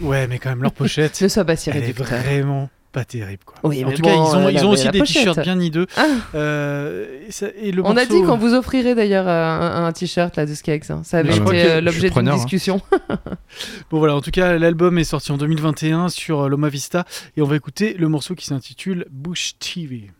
Ouais, 0.00 0.26
mais 0.28 0.38
quand 0.38 0.50
même, 0.50 0.62
leur 0.62 0.72
pochette, 0.72 1.20
Ne 1.22 1.28
sois 1.28 1.44
pas 1.44 1.56
si 1.56 1.70
elle 1.70 1.76
est 1.76 1.80
réducteur. 1.80 2.06
vraiment 2.06 2.70
pas 2.94 3.04
terrible. 3.04 3.42
Quoi. 3.44 3.56
Oui, 3.64 3.84
en 3.84 3.90
tout 3.90 4.00
bon, 4.02 4.08
cas, 4.08 4.14
ils 4.14 4.36
ont, 4.36 4.48
ils 4.48 4.64
ont 4.64 4.70
aussi 4.70 4.88
des 4.88 5.00
t-shirts 5.00 5.40
bien 5.40 5.60
hideux. 5.60 5.86
Ah. 5.96 6.06
Euh, 6.34 7.18
et 7.28 7.32
ça- 7.32 7.48
et 7.60 7.72
le 7.72 7.84
On 7.84 7.96
a 7.96 8.06
dit 8.06 8.22
qu'on 8.22 8.38
vous 8.38 8.54
offrirait 8.54 8.94
d'ailleurs 8.94 9.28
euh, 9.28 9.42
un, 9.42 9.84
un 9.84 9.92
t-shirt 9.92 10.36
là 10.36 10.46
de 10.46 10.54
Skeggs. 10.54 10.84
hein. 10.90 11.02
Ça 11.04 11.18
avait 11.18 11.36
été 11.36 11.64
euh, 11.64 11.80
l'objet 11.80 12.08
d'une 12.08 12.28
hein. 12.28 12.36
discussion. 12.36 12.80
Bon 13.90 13.98
voilà, 13.98 14.14
en 14.16 14.20
tout 14.20 14.30
cas, 14.30 14.56
l'album 14.58 14.96
est 14.98 15.04
sorti 15.04 15.30
en 15.32 15.36
2021 15.36 16.08
sur 16.08 16.42
euh, 16.42 16.48
Loma 16.48 16.68
Vista 16.68 17.04
et 17.36 17.42
on 17.42 17.46
va 17.46 17.56
écouter 17.56 17.94
le 17.98 18.08
morceau 18.08 18.34
qui 18.34 18.46
s'intitule 18.46 19.06
Bush 19.10 19.54
TV. 19.58 20.10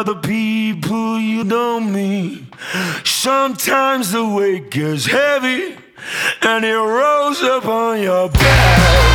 For 0.00 0.14
the 0.14 0.20
people 0.20 1.18
you 1.18 1.44
don't 1.44 1.92
meet. 1.92 2.42
Sometimes 3.04 4.12
the 4.12 4.26
weight 4.26 4.70
gets 4.70 5.06
heavy 5.06 5.76
and 6.42 6.64
it 6.64 6.74
rolls 6.74 7.42
up 7.42 7.66
on 7.66 8.00
your 8.00 8.30
back. 8.30 9.09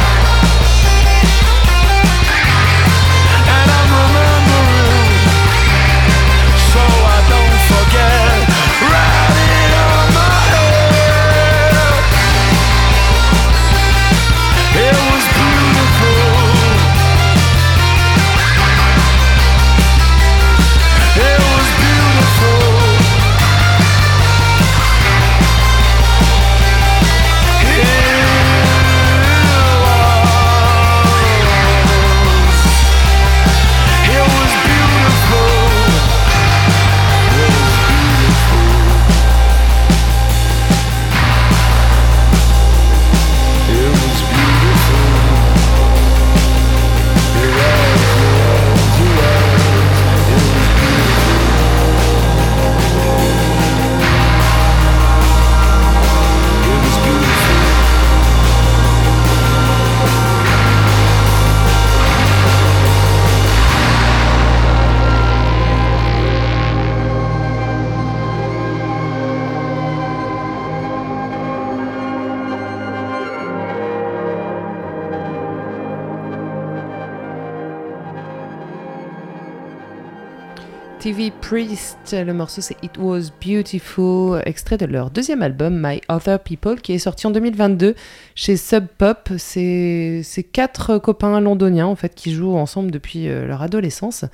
TV 81.00 81.32
Priest, 81.42 82.14
le 82.14 82.34
morceau 82.34 82.62
c'est 82.62 82.78
It 82.84 82.98
Was 82.98 83.30
Beautiful, 83.46 84.42
extrait 84.46 84.78
de 84.78 84.86
leur 84.86 85.12
deuxième 85.12 85.44
album 85.44 85.80
My 85.80 86.02
Other 86.10 86.40
People 86.40 86.82
qui 86.82 86.94
est 86.94 87.00
sorti 87.00 87.28
en 87.28 87.32
2022 87.32 87.94
chez 88.34 88.58
Sub 88.58 88.88
Pop. 88.98 89.30
C'est 89.38 90.24
quatre 90.52 90.98
copains 90.98 91.40
londoniens 91.42 91.86
en 91.86 91.96
fait 91.96 92.16
qui 92.16 92.34
jouent 92.34 92.56
ensemble 92.56 92.90
depuis 92.90 93.28
euh, 93.28 93.46
leur 93.46 93.62
adolescence 93.62 94.26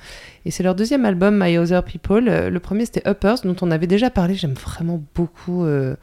et 0.46 0.50
c'est 0.50 0.62
leur 0.62 0.74
deuxième 0.74 1.04
album 1.04 1.38
My 1.38 1.58
Other 1.58 1.84
People. 1.84 2.28
Euh, 2.28 2.48
Le 2.48 2.60
premier 2.60 2.86
c'était 2.86 3.06
Uppers 3.06 3.42
dont 3.44 3.56
on 3.60 3.70
avait 3.70 3.86
déjà 3.86 4.08
parlé. 4.08 4.34
J'aime 4.34 4.54
vraiment 4.54 5.02
beaucoup. 5.14 5.64
euh, 5.64 5.94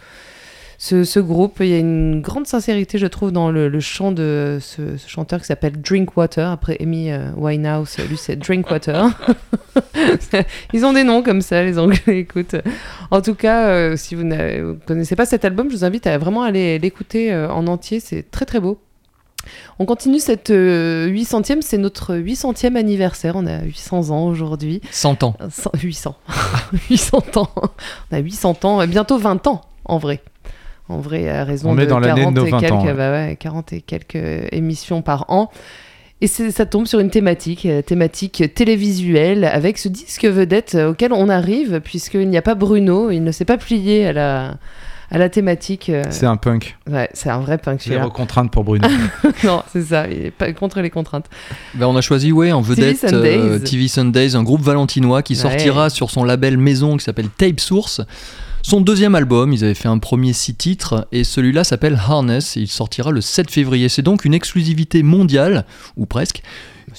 ce, 0.81 1.03
ce 1.03 1.19
groupe, 1.19 1.57
il 1.59 1.67
y 1.67 1.73
a 1.73 1.77
une 1.77 2.21
grande 2.21 2.47
sincérité, 2.47 2.97
je 2.97 3.05
trouve, 3.05 3.33
dans 3.33 3.51
le, 3.51 3.67
le 3.67 3.79
chant 3.81 4.13
de 4.13 4.59
ce, 4.61 4.95
ce 4.95 5.09
chanteur 5.09 5.41
qui 5.41 5.45
s'appelle 5.45 5.79
Drinkwater. 5.81 6.49
Après 6.49 6.77
Amy 6.79 7.11
euh, 7.11 7.31
Winehouse, 7.35 7.97
lui 8.09 8.15
c'est 8.15 8.37
Drinkwater. 8.37 9.09
Ils 10.73 10.85
ont 10.85 10.93
des 10.93 11.03
noms 11.03 11.21
comme 11.21 11.41
ça, 11.41 11.61
les 11.63 11.77
Anglais. 11.77 12.19
Écoute, 12.19 12.55
en 13.11 13.21
tout 13.21 13.35
cas, 13.35 13.67
euh, 13.67 13.97
si 13.97 14.15
vous 14.15 14.23
ne 14.23 14.77
connaissez 14.87 15.17
pas 15.17 15.25
cet 15.25 15.43
album, 15.43 15.69
je 15.69 15.75
vous 15.75 15.83
invite 15.83 16.07
à 16.07 16.17
vraiment 16.17 16.43
aller 16.43 16.79
l'écouter 16.79 17.33
euh, 17.33 17.51
en 17.51 17.67
entier. 17.67 17.99
C'est 17.99 18.31
très 18.31 18.45
très 18.45 18.61
beau. 18.61 18.79
On 19.79 19.85
continue 19.85 20.19
cette 20.19 20.49
euh, 20.49 21.09
800e, 21.09 21.61
c'est 21.61 21.77
notre 21.77 22.15
800e 22.15 22.77
anniversaire. 22.77 23.35
On 23.35 23.45
a 23.47 23.63
800 23.63 24.11
ans 24.11 24.27
aujourd'hui. 24.27 24.79
100 24.91 25.23
ans. 25.23 25.35
100 25.49 25.71
800. 25.81 26.15
800 26.89 27.17
ans. 27.35 27.49
On 28.11 28.15
a 28.15 28.19
800 28.19 28.59
ans, 28.63 28.87
bientôt 28.87 29.17
20 29.17 29.45
ans 29.47 29.61
en 29.83 29.97
vrai. 29.97 30.21
En 30.89 30.97
vrai, 30.99 31.29
à 31.29 31.43
raison 31.43 31.69
On 31.71 31.75
de 31.75 31.81
est 31.83 31.87
dans 31.87 31.99
l'année 31.99 32.25
de 32.25 32.31
40 32.31 32.35
nos 32.35 32.45
et 32.45 32.49
20 32.51 32.59
quelques, 32.59 32.73
ans, 32.73 32.85
ouais. 32.85 32.93
bah 32.93 33.11
ouais, 33.11 33.37
40 33.39 33.73
et 33.73 33.81
quelques 33.81 34.51
émissions 34.51 35.01
par 35.01 35.25
an. 35.29 35.49
Et 36.21 36.27
ça 36.27 36.65
tombe 36.65 36.85
sur 36.85 36.99
une 36.99 37.09
thématique, 37.11 37.65
euh, 37.65 37.81
thématique 37.81 38.43
télévisuelle, 38.53 39.45
avec 39.45 39.77
ce 39.77 39.87
disque 39.87 40.25
vedette 40.25 40.75
auquel 40.75 41.13
on 41.13 41.29
arrive, 41.29 41.79
puisqu'il 41.79 42.27
n'y 42.29 42.37
a 42.37 42.41
pas 42.41 42.55
Bruno, 42.55 43.09
il 43.09 43.23
ne 43.23 43.31
s'est 43.31 43.45
pas 43.45 43.57
plié 43.57 44.07
à 44.07 44.11
la, 44.11 44.57
à 45.11 45.17
la 45.17 45.29
thématique. 45.29 45.89
euh, 45.89 46.03
C'est 46.09 46.25
un 46.25 46.35
punk. 46.35 46.75
Ouais, 46.91 47.07
c'est 47.13 47.29
un 47.29 47.39
vrai 47.39 47.57
punk. 47.57 47.81
Zéro 47.83 48.09
contrainte 48.09 48.51
pour 48.51 48.65
Bruno. 48.65 48.85
non, 49.45 49.63
c'est 49.71 49.83
ça, 49.83 50.07
il 50.09 50.25
est 50.25 50.31
pas 50.31 50.51
contre 50.51 50.81
les 50.81 50.89
contraintes. 50.89 51.27
Ben, 51.75 51.85
on 51.87 51.95
a 51.95 52.01
choisi 52.01 52.33
ouais, 52.33 52.51
en 52.51 52.59
vedette 52.59 52.97
Sundays. 52.97 53.37
euh, 53.37 53.59
TV 53.59 53.87
Sundays, 53.87 54.35
un 54.35 54.43
groupe 54.43 54.61
valentinois 54.61 55.21
qui 55.23 55.37
sortira 55.37 55.89
sur 55.89 56.11
son 56.11 56.25
label 56.25 56.57
maison 56.57 56.97
qui 56.97 57.05
s'appelle 57.05 57.29
Tape 57.29 57.61
Source. 57.61 58.01
Son 58.69 58.81
deuxième 58.81 59.15
album, 59.15 59.51
ils 59.51 59.63
avaient 59.63 59.73
fait 59.73 59.87
un 59.87 59.97
premier 59.97 60.31
six 60.31 60.53
titres 60.53 61.07
et 61.11 61.23
celui-là 61.23 61.63
s'appelle 61.63 61.95
Harness 61.95 62.55
et 62.55 62.59
il 62.59 62.67
sortira 62.67 63.09
le 63.09 63.19
7 63.19 63.49
février. 63.49 63.89
C'est 63.89 64.03
donc 64.03 64.25
une 64.25 64.35
exclusivité 64.35 65.01
mondiale, 65.01 65.65
ou 65.97 66.05
presque, 66.05 66.43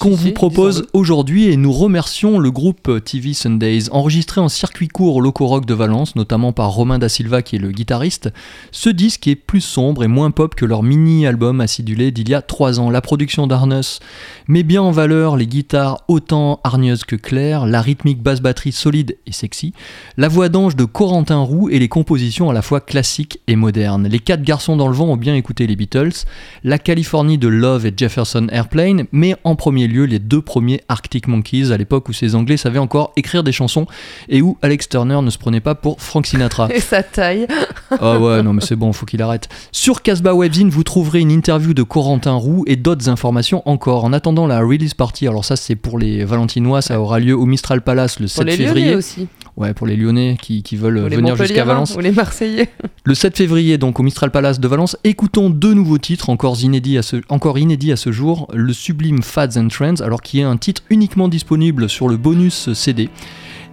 qu'on 0.01 0.17
si, 0.17 0.23
vous 0.23 0.31
propose 0.31 0.87
aujourd'hui 0.93 1.49
et 1.49 1.57
nous 1.57 1.71
remercions 1.71 2.39
le 2.39 2.49
groupe 2.49 3.03
TV 3.05 3.33
Sundays, 3.33 3.83
enregistré 3.91 4.41
en 4.41 4.49
circuit 4.49 4.87
court 4.87 5.17
au 5.17 5.21
Loco 5.21 5.45
Rock 5.45 5.67
de 5.67 5.75
Valence, 5.75 6.15
notamment 6.15 6.53
par 6.53 6.71
Romain 6.71 6.97
da 6.97 7.07
Silva 7.07 7.43
qui 7.43 7.57
est 7.57 7.59
le 7.59 7.69
guitariste. 7.69 8.33
Ce 8.71 8.89
disque 8.89 9.27
est 9.27 9.35
plus 9.35 9.61
sombre 9.61 10.03
et 10.03 10.07
moins 10.07 10.31
pop 10.31 10.55
que 10.55 10.65
leur 10.65 10.81
mini-album 10.81 11.61
acidulé 11.61 12.09
d'il 12.09 12.29
y 12.29 12.33
a 12.33 12.41
trois 12.41 12.79
ans. 12.79 12.89
La 12.89 13.01
production 13.01 13.45
d'Arnus 13.45 13.99
met 14.47 14.63
bien 14.63 14.81
en 14.81 14.89
valeur 14.89 15.37
les 15.37 15.45
guitares 15.45 15.99
autant 16.07 16.61
hargneuses 16.63 17.03
que 17.03 17.15
claires, 17.15 17.67
la 17.67 17.79
rythmique 17.79 18.23
basse-batterie 18.23 18.71
solide 18.71 19.17
et 19.27 19.31
sexy, 19.31 19.71
la 20.17 20.29
voix 20.29 20.49
d'ange 20.49 20.75
de 20.75 20.85
Corentin 20.85 21.41
Roux 21.41 21.69
et 21.69 21.77
les 21.77 21.89
compositions 21.89 22.49
à 22.49 22.53
la 22.53 22.63
fois 22.63 22.81
classiques 22.81 23.39
et 23.45 23.55
modernes. 23.55 24.07
Les 24.07 24.19
quatre 24.19 24.41
garçons 24.41 24.77
dans 24.77 24.87
le 24.87 24.95
vent 24.95 25.09
ont 25.09 25.17
bien 25.17 25.35
écouté 25.35 25.67
les 25.67 25.75
Beatles, 25.75 26.25
la 26.63 26.79
Californie 26.79 27.37
de 27.37 27.47
Love 27.47 27.85
et 27.85 27.93
Jefferson 27.95 28.47
Airplane, 28.51 29.05
mais 29.11 29.35
en 29.43 29.55
premier 29.55 29.90
lieu 29.91 30.05
les 30.05 30.19
deux 30.19 30.41
premiers 30.41 30.81
Arctic 30.87 31.27
Monkeys 31.27 31.71
à 31.71 31.77
l'époque 31.77 32.09
où 32.09 32.13
ces 32.13 32.35
Anglais 32.35 32.57
savaient 32.57 32.79
encore 32.79 33.11
écrire 33.15 33.43
des 33.43 33.51
chansons 33.51 33.85
et 34.29 34.41
où 34.41 34.57
Alex 34.61 34.89
Turner 34.89 35.19
ne 35.21 35.29
se 35.29 35.37
prenait 35.37 35.59
pas 35.59 35.75
pour 35.75 36.01
Frank 36.01 36.25
Sinatra. 36.25 36.69
Et 36.73 36.79
sa 36.79 37.03
taille. 37.03 37.47
Ah 37.91 38.19
ouais, 38.19 38.41
non 38.43 38.53
mais 38.53 38.61
c'est 38.61 38.75
bon, 38.75 38.93
faut 38.93 39.05
qu'il 39.05 39.21
arrête. 39.21 39.49
Sur 39.71 40.01
Casbah 40.01 40.33
Webzine, 40.33 40.69
vous 40.69 40.83
trouverez 40.83 41.19
une 41.19 41.31
interview 41.31 41.73
de 41.73 41.83
Corentin 41.83 42.33
Roux 42.33 42.63
et 42.67 42.75
d'autres 42.75 43.09
informations 43.09 43.61
encore. 43.65 44.03
En 44.05 44.13
attendant 44.13 44.47
la 44.47 44.59
release 44.61 44.93
party, 44.93 45.27
alors 45.27 45.45
ça 45.45 45.55
c'est 45.55 45.75
pour 45.75 45.99
les 45.99 46.23
Valentinois, 46.23 46.81
ça 46.81 46.99
aura 46.99 47.19
lieu 47.19 47.35
au 47.35 47.45
Mistral 47.45 47.81
Palace 47.81 48.19
le 48.19 48.27
Pour 48.27 48.35
7 48.35 48.45
les 48.45 48.57
février. 48.57 48.95
Aussi. 48.95 49.27
Ouais, 49.61 49.75
pour 49.75 49.85
les 49.85 49.95
Lyonnais 49.95 50.37
qui, 50.41 50.63
qui 50.63 50.75
veulent 50.75 50.95
les 51.07 51.15
venir 51.15 51.35
jusqu'à 51.35 51.43
Montpelliérains, 51.43 51.65
Valence. 51.67 51.95
Ou 51.95 51.99
les 51.99 52.11
Marseillais. 52.11 52.69
Le 53.03 53.13
7 53.13 53.37
février, 53.37 53.77
donc 53.77 53.99
au 53.99 54.03
Mistral 54.03 54.31
Palace 54.31 54.59
de 54.59 54.67
Valence, 54.67 54.97
écoutons 55.03 55.51
deux 55.51 55.75
nouveaux 55.75 55.99
titres 55.99 56.31
encore 56.31 56.59
inédits 56.59 56.97
à 56.97 57.03
ce, 57.03 57.17
encore 57.29 57.59
inédits 57.59 57.91
à 57.91 57.95
ce 57.95 58.11
jour. 58.11 58.47
Le 58.55 58.73
sublime 58.73 59.21
Fads 59.21 59.59
and 59.59 59.67
Trends, 59.67 60.01
alors 60.03 60.23
qui 60.23 60.39
est 60.39 60.43
un 60.43 60.57
titre 60.57 60.81
uniquement 60.89 61.27
disponible 61.27 61.89
sur 61.89 62.09
le 62.09 62.17
bonus 62.17 62.73
CD. 62.73 63.09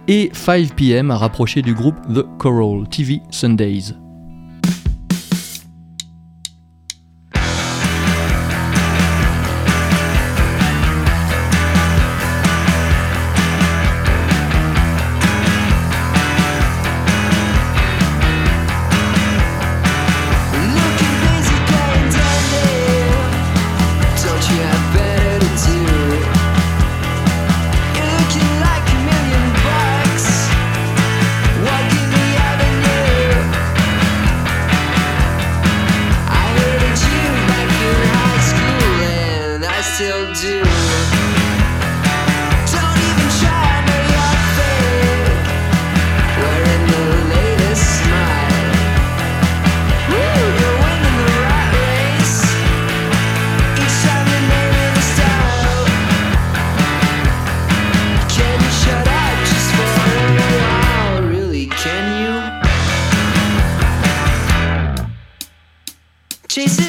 Et 0.07 0.29
5 0.31 0.75
PM 0.75 1.09
à 1.09 1.17
rapprocher 1.17 1.63
du 1.63 1.73
groupe 1.73 1.95
The 2.13 2.23
Coral 2.37 2.87
TV 2.87 3.21
Sundays. 3.31 3.95
Chasing 66.59 66.88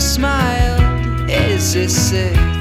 smiled, 0.00 1.28
is 1.28 1.74
this 1.74 2.12
it? 2.12 2.57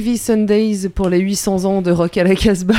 TV 0.00 0.16
Sundays 0.16 0.88
pour 0.94 1.10
les 1.10 1.18
800 1.18 1.66
ans 1.66 1.82
de 1.82 1.90
Rock 1.90 2.16
à 2.16 2.24
la 2.24 2.34
Casbah. 2.34 2.72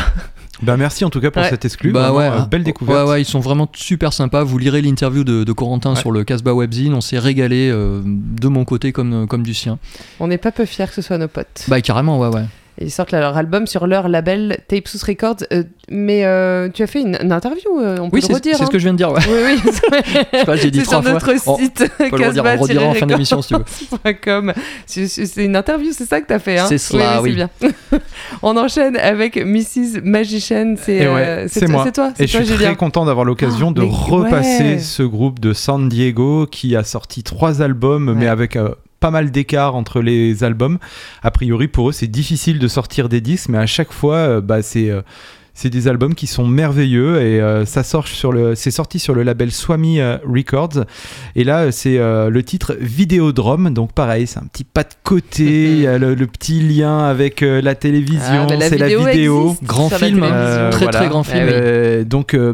Bah 0.64 0.76
merci 0.76 1.06
en 1.06 1.12
tout 1.12 1.22
cas 1.22 1.30
pour 1.30 1.44
Ouais. 1.44 1.50
cette 1.52 1.66
exclue. 1.66 1.92
Bah 1.92 2.12
ouais, 2.12 2.26
euh, 2.26 2.40
belle 2.50 2.64
découverte. 2.64 3.06
Ouais, 3.06 3.12
ouais, 3.12 3.22
ils 3.22 3.26
sont 3.26 3.40
vraiment 3.40 3.70
super 3.76 4.12
sympas. 4.12 4.44
Vous 4.44 4.58
lirez 4.58 4.82
l'interview 4.82 5.24
de, 5.24 5.44
de 5.44 5.52
Corentin 5.54 5.92
Ouais. 5.94 6.00
sur 6.00 6.12
le 6.12 6.24
Casbah 6.24 6.56
Webzine. 6.56 6.96
On 6.96 7.02
s'est 7.02 7.20
régalé 7.20 7.70
euh, 7.72 8.02
de 8.04 8.48
mon 8.48 8.66
côté 8.66 8.92
comme, 8.92 9.28
comme 9.28 9.44
du 9.44 9.54
sien. 9.54 9.78
On 10.20 10.28
n'est 10.28 10.40
pas 10.40 10.52
peu 10.52 10.66
fiers 10.66 10.88
que 10.88 10.94
ce 10.96 11.04
soit 11.04 11.20
nos 11.20 11.28
potes. 11.28 11.66
Bah 11.68 11.80
carrément, 11.82 12.18
ouais, 12.20 12.28
ouais. 12.30 12.46
Ils 12.82 12.92
sortent 12.92 13.12
leur 13.12 13.38
album 13.38 13.68
sur 13.68 13.86
leur 13.88 14.10
label 14.10 14.58
Tape 14.68 14.88
Sous 14.88 14.98
Records. 15.06 15.38
Euh, 15.54 15.64
mais 15.90 16.26
euh, 16.26 16.70
tu 16.74 16.84
as 16.84 16.88
fait 16.88 17.02
une, 17.02 17.18
une 17.22 17.32
interview, 17.32 17.80
euh, 17.80 17.98
on 18.02 18.10
peut 18.10 18.16
Oui, 18.18 18.22
le 18.22 18.28
c'est 18.28 18.34
redire. 18.34 18.56
c'est 18.58 18.64
hein. 18.64 18.66
ce 18.66 18.72
que 18.72 18.80
je 18.80 18.84
viens 18.84 18.94
de 18.94 18.98
dire. 18.98 19.12
Ouais. 19.12 19.20
Oui, 19.28 19.60
oui. 19.64 19.72
C'est 20.58 20.84
sur 20.86 21.02
fois. 21.04 21.12
notre 21.14 21.34
On- 21.48 21.58
site 21.58 21.84
on 22.00 22.10
peut 22.10 22.18
le 22.18 22.28
redire, 22.28 22.44
on 22.46 22.62
redira 22.62 22.86
en 22.86 22.94
fin 22.94 23.06
d'émission 23.06 23.42
si 23.42 23.50
tu 23.50 23.56
veux. 23.56 24.54
C'est 24.86 25.08
c'est 25.08 25.46
une 25.46 25.56
interview, 25.56 25.92
c'est 25.94 26.06
ça 26.06 26.22
que 26.22 26.28
tu 26.28 26.34
as 26.34 26.40
fait. 26.40 26.58
Hein 26.60 26.66
C'est 26.68 26.78
cela, 26.78 27.22
oui. 27.22 27.30
c'est 27.30 27.36
bien. 27.36 27.50
On 28.42 28.56
enchaîne 28.58 28.98
avec 28.98 29.38
Mrs. 29.38 30.02
Magician. 30.04 30.76
C'est 30.78 31.08
ouais, 31.08 31.22
euh, 31.28 31.48
c'est 31.50 31.62
toi- 31.62 31.70
moi. 31.70 31.84
C'est 31.86 31.92
toi, 31.92 32.12
c'est 32.16 32.24
Et 32.24 32.28
je 32.28 32.38
suis 32.38 32.46
Julien. 32.46 32.68
très 32.70 32.76
content 32.76 33.06
d'avoir 33.06 33.26
l'occasion 33.26 33.70
Ah, 33.76 33.80
de 33.80 33.82
repasser 33.82 34.64
ouais. 34.64 34.80
ce 34.80 35.04
groupe 35.04 35.40
de 35.40 35.54
San 35.54 35.90
Diego 35.90 36.46
qui 36.48 36.76
a 36.76 36.84
sorti 36.84 37.24
trois 37.24 37.62
albums, 37.62 38.10
Ouais. 38.10 38.16
mais 38.16 38.28
avec 38.28 38.56
euh, 38.56 38.70
pas 39.02 39.12
mal 39.12 39.32
d'écart 39.32 39.76
entre 39.76 39.99
les 40.02 40.45
albums. 40.45 40.78
A 41.24 41.32
priori, 41.32 41.68
pour 41.68 41.89
eux, 41.89 41.91
c'est 41.91 42.08
difficile 42.08 42.60
de 42.60 42.68
sortir 42.70 43.10
des 43.10 43.20
disques, 43.20 43.49
mais 43.49 43.58
à 43.58 43.66
chaque 43.66 43.91
fois, 43.91 44.16
euh, 44.16 44.41
bah, 44.41 44.62
c'est 44.62 44.89
euh, 44.89 45.02
c'est 45.54 45.70
des 45.70 45.88
albums 45.88 46.16
qui 46.16 46.28
sont 46.28 46.47
merveilleux 46.47 47.22
et 47.22 47.41
euh, 47.41 47.66
ça 47.66 47.84
sort 47.84 48.08
sur 48.08 48.32
le, 48.32 48.56
c'est 48.56 48.72
sorti 48.72 48.99
sur 48.99 49.14
le 49.14 49.24
label 49.24 49.52
Swami 49.52 49.99
euh, 49.99 50.18
Records. 50.26 50.86
Et 51.36 51.43
là, 51.43 51.72
c'est 51.72 51.97
euh, 51.97 52.30
le 52.30 52.41
titre 52.41 52.78
Vidéodrome. 52.80 53.74
Donc 53.74 53.91
pareil, 53.91 54.28
c'est 54.28 54.39
un 54.39 54.45
petit 54.45 54.64
pas 54.64 54.84
de 54.84 54.93
côté, 55.04 55.43
il 55.74 55.82
y 55.82 55.88
a 55.88 55.97
le, 55.97 56.16
le 56.16 56.28
petit 56.28 56.62
lien 56.62 56.99
avec 56.99 57.43
euh, 57.43 57.62
la 57.62 57.76
télévision, 57.76 58.22
Ah, 58.24 58.45
bah, 58.47 58.56
c'est 58.62 58.78
la 58.78 58.88
vidéo 58.88 59.58
Grand 59.64 59.89
film. 59.89 60.26
Très, 60.72 60.88
très 60.88 61.10
grand 61.10 61.24
film, 61.24 61.43
oui. 61.43 61.52
Euh, 61.54 62.04
donc 62.06 62.34
euh, 62.34 62.54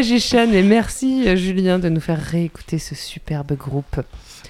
Magician. 0.00 0.50
Et 0.54 0.62
merci, 0.62 1.28
euh, 1.28 1.36
Julien, 1.36 1.78
de 1.78 1.90
nous 1.90 2.00
faire 2.00 2.18
réécouter 2.18 2.78
ce 2.78 2.94
superbe 2.94 3.54
groupe. 3.54 4.00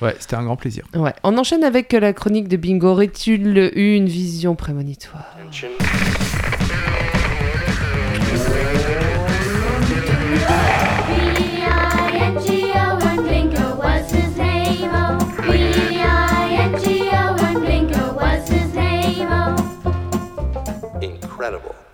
Ouais, 0.01 0.15
c'était 0.21 0.37
un 0.37 0.45
grand 0.45 0.55
plaisir. 0.55 0.85
Ouais. 0.95 1.13
On 1.25 1.37
enchaîne 1.39 1.65
avec 1.65 1.93
euh, 1.93 1.99
la 1.99 2.13
chronique 2.13 2.47
de 2.47 2.57
Bingo. 2.57 2.91
Aurais-tu 2.91 3.35
eu 3.35 3.97
une 3.97 4.07
vision 4.07 4.55
prémonitoire? 4.55 5.37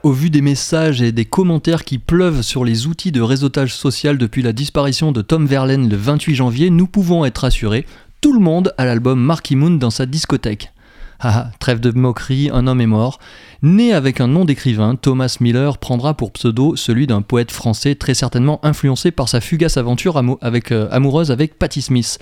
Au 0.07 0.13
vu 0.13 0.31
des 0.31 0.41
messages 0.41 1.03
et 1.03 1.11
des 1.11 1.25
commentaires 1.25 1.85
qui 1.85 1.99
pleuvent 1.99 2.43
sur 2.43 2.65
les 2.65 2.87
outils 2.87 3.11
de 3.11 3.21
réseautage 3.21 3.75
social 3.75 4.19
depuis 4.19 4.41
la 4.41 4.53
disparition 4.53 5.11
de 5.11 5.21
Tom 5.21 5.49
Verlaine 5.49 5.89
le 5.89 5.97
28 5.97 6.37
janvier, 6.37 6.71
nous 6.71 6.87
pouvons 6.87 7.25
être 7.25 7.39
rassurés, 7.39 7.87
tout 8.21 8.33
le 8.33 8.39
monde 8.39 8.73
a 8.79 8.85
l'album 8.85 9.21
Marky 9.21 9.57
Moon 9.57 9.73
dans 9.73 9.91
sa 9.91 10.07
discothèque. 10.07 10.73
Ah, 11.21 11.51
trêve 11.61 11.81
de 11.81 11.91
moquerie, 11.91 12.51
un 12.53 12.67
homme 12.67 12.81
est 12.81 12.87
mort. 12.87 13.19
Né 13.63 13.93
avec 13.95 14.21
un 14.21 14.29
nom 14.29 14.45
d'écrivain, 14.45 14.97
Thomas 14.97 15.39
Miller 15.41 15.79
prendra 15.79 16.15
pour 16.15 16.31
pseudo 16.33 16.77
celui 16.77 17.07
d'un 17.07 17.23
poète 17.23 17.51
français 17.51 17.95
très 17.95 18.15
certainement 18.15 18.61
influencé 18.63 19.11
par 19.11 19.29
sa 19.29 19.41
fugace 19.41 19.79
aventure 19.79 20.23
avec, 20.43 20.73
euh, 20.73 20.89
amoureuse 20.91 21.31
avec 21.31 21.59
Patti 21.59 21.81
Smith. 21.81 22.19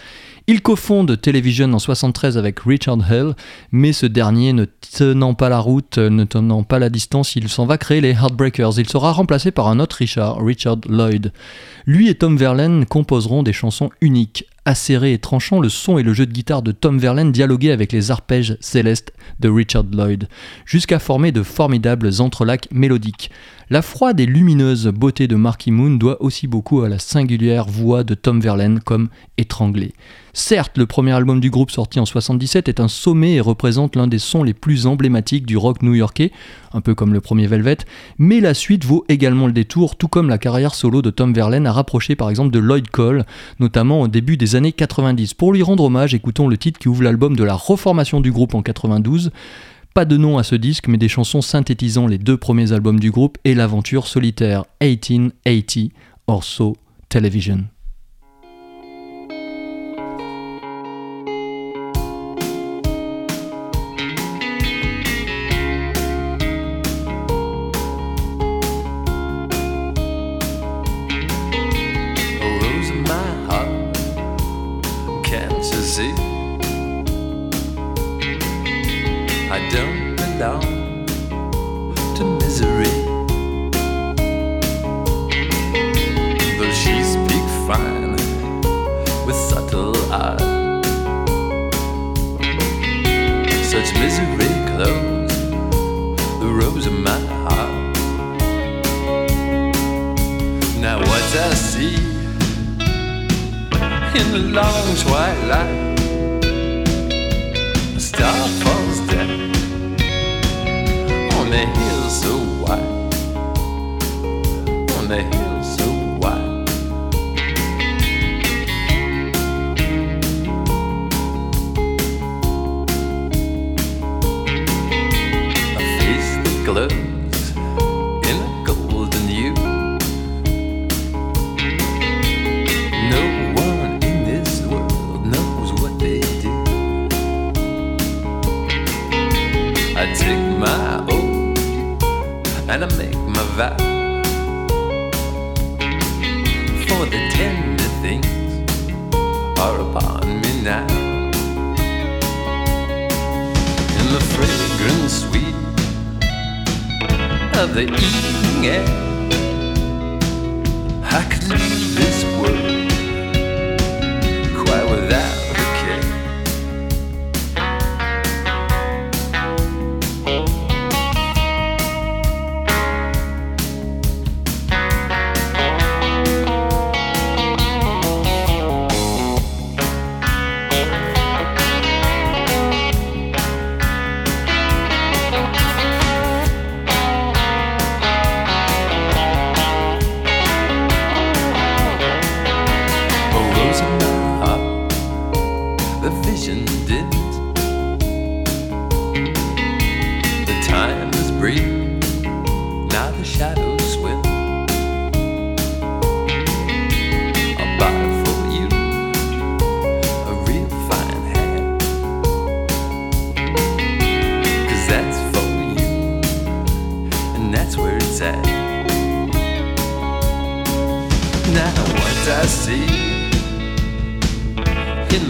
Il 0.46 0.62
cofonde 0.62 1.20
Television 1.20 1.72
en 1.72 1.78
73 1.78 2.38
avec 2.38 2.60
Richard 2.60 3.10
Hell, 3.10 3.34
mais 3.72 3.92
ce 3.92 4.06
dernier 4.06 4.52
ne 4.52 4.64
tenant 4.64 5.34
pas 5.34 5.48
la 5.48 5.58
route, 5.58 5.98
euh, 5.98 6.10
ne 6.10 6.24
tenant 6.24 6.62
pas 6.62 6.78
la 6.78 6.88
distance, 6.88 7.34
il 7.34 7.48
s'en 7.48 7.66
va 7.66 7.78
créer 7.78 8.00
les 8.00 8.12
Heartbreakers. 8.12 8.78
Il 8.78 8.88
sera 8.88 9.12
remplacé 9.12 9.50
par 9.50 9.68
un 9.68 9.80
autre 9.80 9.96
Richard, 9.96 10.44
Richard 10.44 10.78
Lloyd. 10.88 11.32
Lui 11.86 12.08
et 12.08 12.14
Tom 12.14 12.36
Verlaine 12.36 12.86
composeront 12.86 13.42
des 13.42 13.52
chansons 13.52 13.90
uniques. 14.00 14.46
Acéré 14.66 15.12
et 15.12 15.18
tranchant, 15.18 15.60
le 15.60 15.68
son 15.68 15.98
et 15.98 16.02
le 16.02 16.14
jeu 16.14 16.24
de 16.24 16.32
guitare 16.32 16.62
de 16.62 16.72
Tom 16.72 16.98
Verlaine 16.98 17.32
dialoguaient 17.32 17.70
avec 17.70 17.92
les 17.92 18.10
arpèges 18.10 18.56
célestes 18.60 19.12
de 19.38 19.50
Richard 19.50 19.84
Lloyd, 19.92 20.26
jusqu'à 20.64 20.98
former 20.98 21.32
de 21.32 21.42
formidables 21.42 22.10
entrelacs 22.20 22.68
mélodiques. 22.72 23.30
La 23.74 23.82
froide 23.82 24.20
et 24.20 24.26
lumineuse 24.26 24.86
beauté 24.86 25.26
de 25.26 25.34
Marky 25.34 25.72
Moon 25.72 25.96
doit 25.96 26.22
aussi 26.22 26.46
beaucoup 26.46 26.82
à 26.82 26.88
la 26.88 27.00
singulière 27.00 27.66
voix 27.66 28.04
de 28.04 28.14
Tom 28.14 28.38
Verlaine 28.40 28.78
comme 28.78 29.08
étranglé. 29.36 29.94
Certes, 30.32 30.78
le 30.78 30.86
premier 30.86 31.10
album 31.10 31.40
du 31.40 31.50
groupe 31.50 31.72
sorti 31.72 31.98
en 31.98 32.06
77 32.06 32.68
est 32.68 32.78
un 32.78 32.86
sommet 32.86 33.34
et 33.34 33.40
représente 33.40 33.96
l'un 33.96 34.06
des 34.06 34.20
sons 34.20 34.44
les 34.44 34.54
plus 34.54 34.86
emblématiques 34.86 35.44
du 35.44 35.56
rock 35.56 35.82
new-yorkais, 35.82 36.30
un 36.72 36.80
peu 36.80 36.94
comme 36.94 37.12
le 37.12 37.20
premier 37.20 37.48
Velvet, 37.48 37.78
mais 38.16 38.38
la 38.38 38.54
suite 38.54 38.84
vaut 38.84 39.04
également 39.08 39.48
le 39.48 39.52
détour, 39.52 39.96
tout 39.96 40.06
comme 40.06 40.28
la 40.28 40.38
carrière 40.38 40.76
solo 40.76 41.02
de 41.02 41.10
Tom 41.10 41.34
Verlaine 41.34 41.66
a 41.66 41.72
rapproché 41.72 42.14
par 42.14 42.30
exemple 42.30 42.52
de 42.52 42.60
Lloyd 42.60 42.88
Cole, 42.90 43.24
notamment 43.58 44.02
au 44.02 44.06
début 44.06 44.36
des 44.36 44.54
années 44.54 44.70
90. 44.70 45.34
Pour 45.34 45.52
lui 45.52 45.64
rendre 45.64 45.82
hommage, 45.82 46.14
écoutons 46.14 46.46
le 46.46 46.58
titre 46.58 46.78
qui 46.78 46.86
ouvre 46.86 47.02
l'album 47.02 47.34
de 47.34 47.42
la 47.42 47.54
reformation 47.54 48.20
du 48.20 48.30
groupe 48.30 48.54
en 48.54 48.62
92. 48.62 49.32
Pas 49.94 50.04
de 50.04 50.16
nom 50.16 50.38
à 50.38 50.42
ce 50.42 50.56
disque, 50.56 50.88
mais 50.88 50.98
des 50.98 51.08
chansons 51.08 51.40
synthétisant 51.40 52.08
les 52.08 52.18
deux 52.18 52.36
premiers 52.36 52.72
albums 52.72 52.98
du 52.98 53.12
groupe 53.12 53.38
et 53.44 53.54
l'aventure 53.54 54.08
solitaire 54.08 54.64
1880 54.82 55.90
or 56.26 56.42
So 56.42 56.76
Television. 57.08 57.66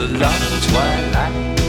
The 0.07 0.19
long 0.19 0.61
twilight. 0.61 1.64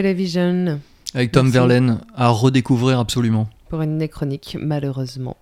Television 0.00 0.78
Avec 1.14 1.32
Tom 1.32 1.46
Merci. 1.46 1.54
Verlaine 1.54 2.00
à 2.14 2.28
redécouvrir 2.28 2.98
absolument. 2.98 3.48
pour 3.70 3.80
une 3.80 3.96
néchronique, 3.96 4.54
malheureusement. 4.60 5.38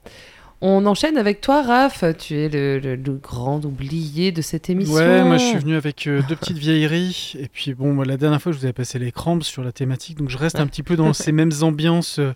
On 0.60 0.86
enchaîne 0.86 1.18
avec 1.18 1.40
toi, 1.40 1.62
Raph. 1.64 2.04
Tu 2.18 2.36
es 2.38 2.48
le, 2.48 2.78
le- 2.78 2.94
le 2.94 3.12
grand 3.14 3.64
oublié 3.64 4.30
de 4.30 4.42
cette 4.42 4.70
émission. 4.70 4.94
Ouais, 4.94 5.24
moi 5.24 5.38
je 5.38 5.44
suis 5.44 5.58
venu 5.58 5.74
avec 5.74 6.06
euh, 6.06 6.22
deux 6.28 6.36
petites 6.36 6.58
vieilleries. 6.58 7.32
Et 7.36 7.48
puis 7.48 7.74
bon, 7.74 7.92
moi, 7.94 8.04
la 8.04 8.16
dernière 8.16 8.40
fois 8.40 8.52
je 8.52 8.58
vous 8.58 8.64
avais 8.64 8.72
passé 8.72 9.00
les 9.00 9.10
crampes 9.10 9.42
sur 9.42 9.64
la 9.64 9.72
thématique, 9.72 10.18
donc 10.18 10.28
je 10.30 10.38
reste 10.38 10.60
un 10.60 10.68
petit 10.68 10.84
peu 10.84 10.94
dans 10.94 11.12
ces 11.12 11.32
mêmes 11.32 11.50
ambiances. 11.62 12.20
euh, 12.20 12.32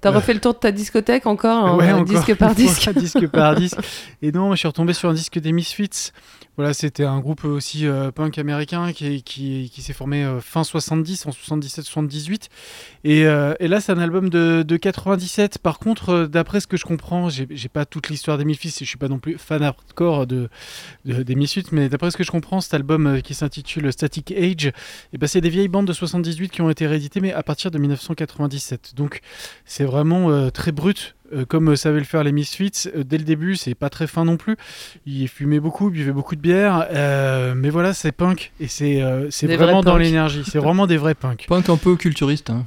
T'as 0.00 0.10
euh, 0.10 0.16
refait 0.16 0.34
le 0.34 0.40
tour 0.40 0.54
de 0.54 0.58
ta 0.58 0.72
discothèque 0.72 1.26
encore, 1.26 1.64
hein, 1.64 1.76
ouais, 1.76 1.90
euh, 1.90 1.94
encore 1.94 2.06
disque 2.06 2.34
par 2.34 2.54
disque. 2.56 2.92
disque 2.98 3.28
par 3.28 3.54
disque. 3.54 3.78
Et 4.20 4.32
non, 4.32 4.46
moi, 4.46 4.56
je 4.56 4.58
suis 4.58 4.66
retombé 4.68 4.94
sur 4.94 5.08
un 5.10 5.14
disque 5.14 5.38
des 5.38 5.52
Misfits. 5.52 6.10
Voilà, 6.58 6.74
c'était 6.74 7.04
un 7.04 7.18
groupe 7.20 7.44
aussi 7.44 7.86
euh, 7.86 8.10
punk 8.10 8.36
américain 8.36 8.92
qui, 8.92 9.72
s'est 9.78 9.94
formé 9.94 10.22
euh, 10.22 10.38
fin 10.40 10.64
70, 10.64 11.24
en 11.24 11.30
77-78. 11.30 12.48
Et, 13.04 13.24
euh, 13.26 13.54
et 13.58 13.68
là, 13.68 13.80
c'est 13.80 13.90
un 13.90 13.98
album 13.98 14.28
de, 14.28 14.62
de 14.62 14.76
97. 14.76 15.58
Par 15.58 15.78
contre, 15.78 16.10
euh, 16.10 16.26
d'après 16.26 16.60
ce 16.60 16.66
que 16.66 16.76
je 16.76 16.84
comprends, 16.84 17.30
j'ai 17.30 17.68
pas 17.68 17.86
toute 17.86 18.10
l'histoire 18.10 18.36
des 18.36 18.44
et 18.44 18.54
je 18.54 18.84
suis 18.84 18.98
pas 18.98 19.08
non 19.08 19.18
plus 19.18 19.38
fan 19.38 19.62
hardcore 19.62 20.26
de, 20.26 20.50
de- 21.06 21.22
des 21.22 21.34
Misfits, 21.36 21.64
mais 21.72 21.88
d'après 21.88 22.10
ce 22.10 22.18
que 22.18 22.24
je 22.24 22.30
comprends, 22.30 22.60
cet 22.60 22.74
album 22.74 23.06
euh, 23.06 23.20
qui 23.20 23.32
s'intitule 23.32 23.90
Static 23.90 24.30
Age, 24.32 24.66
et 25.14 25.18
ben, 25.18 25.26
c'est 25.26 25.40
des 25.40 25.48
vieilles 25.48 25.68
bandes 25.68 25.86
de 25.86 25.94
78 25.94 26.50
qui 26.50 26.60
ont 26.60 26.68
été 26.68 26.86
rééditées, 26.86 27.20
mais 27.20 27.32
à 27.32 27.42
partir 27.42 27.70
de 27.70 27.78
1997. 27.78 28.92
Donc, 28.94 29.20
c'est 29.64 29.84
vraiment 29.84 30.50
très 30.50 30.72
brut. 30.72 31.14
Euh, 31.32 31.44
comme 31.44 31.70
euh, 31.70 31.76
savaient 31.76 31.98
le 31.98 32.04
faire 32.04 32.24
les 32.24 32.32
Misfits. 32.32 32.88
Euh, 32.94 33.04
dès 33.04 33.18
le 33.18 33.24
début, 33.24 33.56
c'est 33.56 33.74
pas 33.74 33.90
très 33.90 34.06
fin 34.06 34.24
non 34.24 34.36
plus. 34.36 34.56
Ils 35.06 35.28
fumaient 35.28 35.60
beaucoup, 35.60 35.88
ils 35.90 35.92
buvaient 35.94 36.12
beaucoup 36.12 36.36
de 36.36 36.40
bière. 36.40 36.86
euh, 36.92 37.54
mais 37.56 37.70
voilà, 37.70 37.94
c'est 37.94 38.12
punk. 38.12 38.52
Et 38.60 38.68
c'est 38.68 39.02
euh, 39.02 39.28
vraiment 39.42 39.82
dans 39.82 39.96
l'énergie. 39.96 40.42
C'est 40.46 40.58
vraiment 40.58 40.86
des 40.86 40.96
vrais 40.96 41.14
punks. 41.14 41.46
Punk 41.48 41.68
un 41.68 41.76
peu 41.76 41.96
culturiste. 41.96 42.50
hein. 42.50 42.64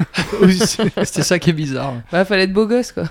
C'est 1.04 1.22
ça 1.22 1.38
qui 1.38 1.50
est 1.50 1.54
bizarre. 1.54 1.94
Ouais, 2.12 2.24
fallait 2.24 2.44
être 2.44 2.52
beau 2.52 2.66
gosse, 2.66 2.92
quoi. 2.92 3.04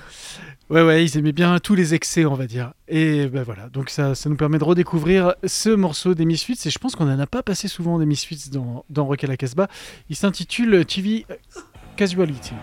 Ouais, 0.69 0.81
ouais, 0.83 1.03
ils 1.03 1.17
aimaient 1.17 1.33
bien 1.33 1.59
tous 1.59 1.75
les 1.75 1.93
excès, 1.93 2.25
on 2.25 2.33
va 2.33 2.47
dire. 2.47 2.71
Et 2.87 3.27
ben 3.27 3.43
voilà, 3.43 3.67
donc 3.67 3.89
ça, 3.89 4.15
ça 4.15 4.29
nous 4.29 4.37
permet 4.37 4.57
de 4.57 4.63
redécouvrir 4.63 5.33
ce 5.45 5.69
morceau 5.69 6.13
des 6.13 6.23
Misfits. 6.23 6.57
Et 6.65 6.69
je 6.69 6.79
pense 6.79 6.95
qu'on 6.95 7.05
n'en 7.05 7.19
a 7.19 7.27
pas 7.27 7.43
passé 7.43 7.67
souvent 7.67 7.99
des 7.99 8.05
Misfits 8.05 8.49
dans, 8.51 8.85
dans 8.89 9.05
Rock 9.05 9.23
à 9.25 9.27
la 9.27 9.35
Casbah. 9.35 9.67
Il 10.09 10.15
s'intitule 10.15 10.85
TV 10.85 11.25
Casuality. 11.97 12.53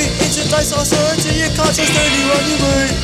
way. 0.00 0.08
Introduce 0.24 0.72
authority, 0.72 1.30
you 1.38 1.48
can't 1.54 1.74
just 1.74 1.92
only 1.98 2.22
run 2.30 2.46
away. 2.60 3.00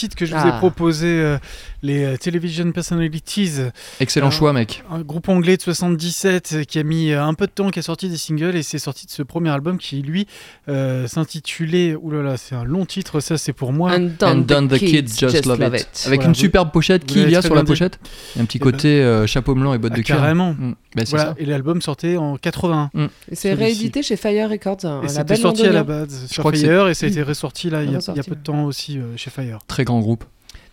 Titre 0.00 0.16
que 0.16 0.24
je 0.26 0.34
vous 0.34 0.40
Ah. 0.42 0.54
ai 0.56 0.58
proposé, 0.58 1.06
euh, 1.06 1.38
les 1.82 2.04
euh, 2.04 2.16
Television 2.16 2.70
Personalities. 2.72 3.52
Excellent 4.00 4.28
Euh, 4.28 4.30
choix, 4.30 4.52
mec. 4.52 4.82
Un 4.90 5.00
groupe 5.00 5.28
anglais 5.28 5.56
de 5.56 5.62
77 5.62 6.50
euh, 6.54 6.64
qui 6.64 6.78
a 6.78 6.82
mis 6.82 7.12
un 7.12 7.34
peu 7.34 7.46
de 7.46 7.52
temps, 7.52 7.70
qui 7.70 7.78
a 7.78 7.82
sorti 7.82 8.08
des 8.08 8.16
singles 8.16 8.56
et 8.56 8.62
c'est 8.62 8.78
sorti 8.78 9.06
de 9.06 9.10
ce 9.10 9.22
premier 9.22 9.50
album 9.50 9.78
qui, 9.78 10.02
lui, 10.02 10.26
euh, 10.68 11.06
s'intitulait. 11.06 11.94
Oulala, 11.94 12.36
c'est 12.36 12.54
un 12.54 12.64
long 12.64 12.84
titre, 12.86 13.20
ça 13.20 13.36
c'est 13.38 13.52
pour 13.52 13.72
moi. 13.72 13.92
And 13.92 14.10
And 14.22 14.36
done, 14.46 14.68
the 14.68 14.78
kids 14.78 15.18
just 15.18 15.46
love 15.46 15.60
it. 15.60 15.88
Avec 16.06 16.20
Voilà, 16.20 16.22
une 16.24 16.28
vous- 16.28 16.34
superbe 16.34 16.70
pochette. 16.72 17.04
Qui 17.06 17.22
il 17.22 17.30
y 17.30 17.36
a 17.36 17.42
sur 17.42 17.54
la 17.54 17.64
pochette? 17.64 17.98
Un 18.38 18.44
petit 18.44 18.58
Eh 18.58 18.60
ben- 18.64 18.70
côté 18.72 18.88
euh, 19.02 19.26
chapeau 19.26 19.54
blanc 19.54 19.74
et 19.74 19.78
bottes 19.78 19.92
Ah, 19.94 19.98
de 19.98 20.02
cuir. 20.02 20.16
carrément. 20.16 20.54
Mm. 20.54 20.74
Voilà, 21.10 21.24
ça. 21.26 21.34
et 21.38 21.44
l'album 21.44 21.80
sortait 21.80 22.16
en 22.16 22.36
81. 22.36 22.90
Et 23.30 23.34
C'est 23.36 23.52
réédité 23.54 24.02
chez 24.02 24.16
Fire 24.16 24.50
Records, 24.50 24.84
un 24.84 25.02
Et 25.02 25.08
c'était 25.08 25.36
sorti 25.36 25.64
à 25.66 25.72
la 25.72 25.84
base 25.84 26.26
sur 26.26 26.42
crois 26.42 26.52
que 26.52 26.58
Fire 26.58 26.88
et 26.88 26.94
ça 26.94 27.06
a 27.06 27.08
été 27.08 27.22
ressorti 27.22 27.70
là 27.70 27.82
il 27.84 27.92
y 27.92 27.94
a, 27.96 28.22
peu 28.24 28.34
de 28.34 28.42
temps 28.42 28.64
aussi 28.64 28.98
euh, 28.98 29.16
chez 29.16 29.30
Fire. 29.30 29.58
Très 29.68 29.84
groupe. 29.98 30.24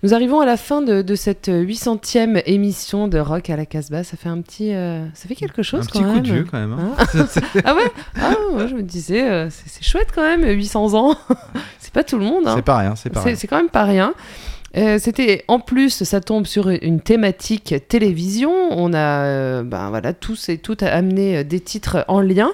Nous 0.03 0.13
arrivons 0.13 0.39
à 0.39 0.45
la 0.45 0.57
fin 0.57 0.84
de, 0.84 1.01
de 1.01 1.15
cette 1.15 1.47
800e 1.47 2.43
émission 2.45 3.07
de 3.07 3.18
Rock 3.18 3.49
à 3.49 3.55
la 3.57 3.65
Casbah. 3.65 4.03
Ça 4.03 4.15
fait 4.15 4.30
un 4.30 4.41
petit, 4.41 4.72
euh, 4.76 5.03
ça 5.15 5.28
fait 5.28 5.34
quelque 5.34 5.63
chose 5.63 5.86
Un 5.86 5.88
quand 5.91 5.99
petit 5.99 6.03
coup 6.03 6.13
même. 6.13 6.22
de 6.22 6.32
vieux 6.34 6.43
quand 6.49 6.59
même. 6.59 6.74
hein. 6.74 6.93
Hein 7.15 7.26
ah 7.65 7.74
ouais, 7.76 7.91
ah 8.22 8.34
ouais, 8.53 8.68
je 8.68 8.76
me 8.76 8.84
disais, 8.84 9.28
euh, 9.28 9.49
c'est 9.49 9.84
chouette 9.84 10.09
quand 10.13 10.22
même, 10.22 10.47
800 10.47 10.93
ans. 10.93 11.15
c'est 11.80 11.91
pas 11.91 12.03
tout 12.03 12.20
le 12.20 12.26
monde. 12.26 12.47
hein. 12.47 12.53
C'est 12.55 12.61
pas 12.61 12.78
rien, 12.78 12.95
c'est 12.95 13.09
pas 13.09 13.22
C'est 13.22 13.30
rien. 13.30 13.36
c'est 13.38 13.47
quand 13.47 13.57
même 13.57 13.70
pas 13.70 13.86
rien. 13.86 14.13
Euh, 14.76 14.99
C'était 15.01 15.43
en 15.47 15.59
plus, 15.59 16.03
ça 16.03 16.22
tombe 16.22 16.45
sur 16.45 16.70
une 16.70 16.99
thématique 17.01 17.74
télévision. 17.88 18.51
On 18.70 18.93
a, 18.93 19.24
euh, 19.26 19.63
ben 19.63 19.89
voilà, 19.89 20.13
tous 20.13 20.49
et 20.49 20.59
toutes 20.59 20.84
amené 20.84 21.43
des 21.43 21.59
titres 21.59 22.05
en 22.07 22.22
lien. 22.22 22.51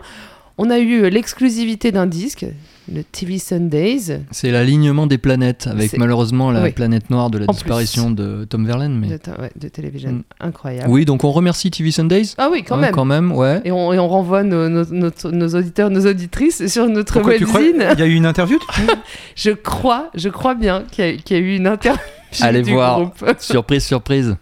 On 0.57 0.69
a 0.69 0.79
eu 0.79 1.09
l'exclusivité 1.09 1.91
d'un 1.91 2.05
disque, 2.05 2.45
le 2.91 3.03
TV 3.03 3.37
Sundays. 3.39 4.19
C'est 4.31 4.51
l'alignement 4.51 5.07
des 5.07 5.17
planètes, 5.17 5.67
avec 5.67 5.97
malheureusement 5.97 6.51
la 6.51 6.63
Oui. 6.63 6.71
planète 6.71 7.09
noire 7.09 7.29
de 7.29 7.37
la 7.37 7.45
En 7.47 7.53
disparition 7.53 8.11
de 8.11 8.45
Tom 8.45 8.65
Verlaine. 8.65 8.97
Mais... 8.99 9.07
de, 9.07 9.13
ouais, 9.41 9.51
de 9.55 9.67
télévision. 9.69 10.11
Mm. 10.11 10.23
Incroyable. 10.41 10.89
Oui, 10.89 11.05
donc 11.05 11.23
on 11.23 11.31
remercie 11.31 11.71
TV 11.71 11.91
Sundays. 11.91 12.33
Ah 12.37 12.49
oui, 12.51 12.63
quand 12.63 12.75
Hein, 12.75 12.81
même. 12.81 12.91
Quand 12.91 13.05
même, 13.05 13.31
ouais. 13.31 13.61
Et 13.65 13.71
on, 13.71 13.93
et 13.93 13.99
on 13.99 14.07
renvoie 14.07 14.43
nos, 14.43 14.67
nos- 14.69 14.85
nos 15.31 15.47
auditeurs, 15.49 15.89
nos 15.89 16.05
auditrices 16.05 16.67
sur 16.67 16.87
notre 16.87 17.13
Pourquoi 17.21 17.33
webzine. 17.33 17.85
Il 17.93 17.99
y 17.99 18.03
a 18.03 18.05
eu 18.05 18.13
une 18.15 18.25
interview 18.25 18.59
Je 19.35 19.51
crois, 19.51 20.09
je 20.15 20.29
crois 20.29 20.55
bien 20.55 20.83
qu'il 20.91 21.05
y, 21.05 21.07
a- 21.09 21.13
qu'il 21.17 21.37
y 21.37 21.39
a 21.39 21.43
eu 21.43 21.55
une 21.55 21.67
interview 21.67 22.01
Allez 22.41 22.61
voir. 22.61 23.11
surprise, 23.39 23.83
surprise. 23.85 24.35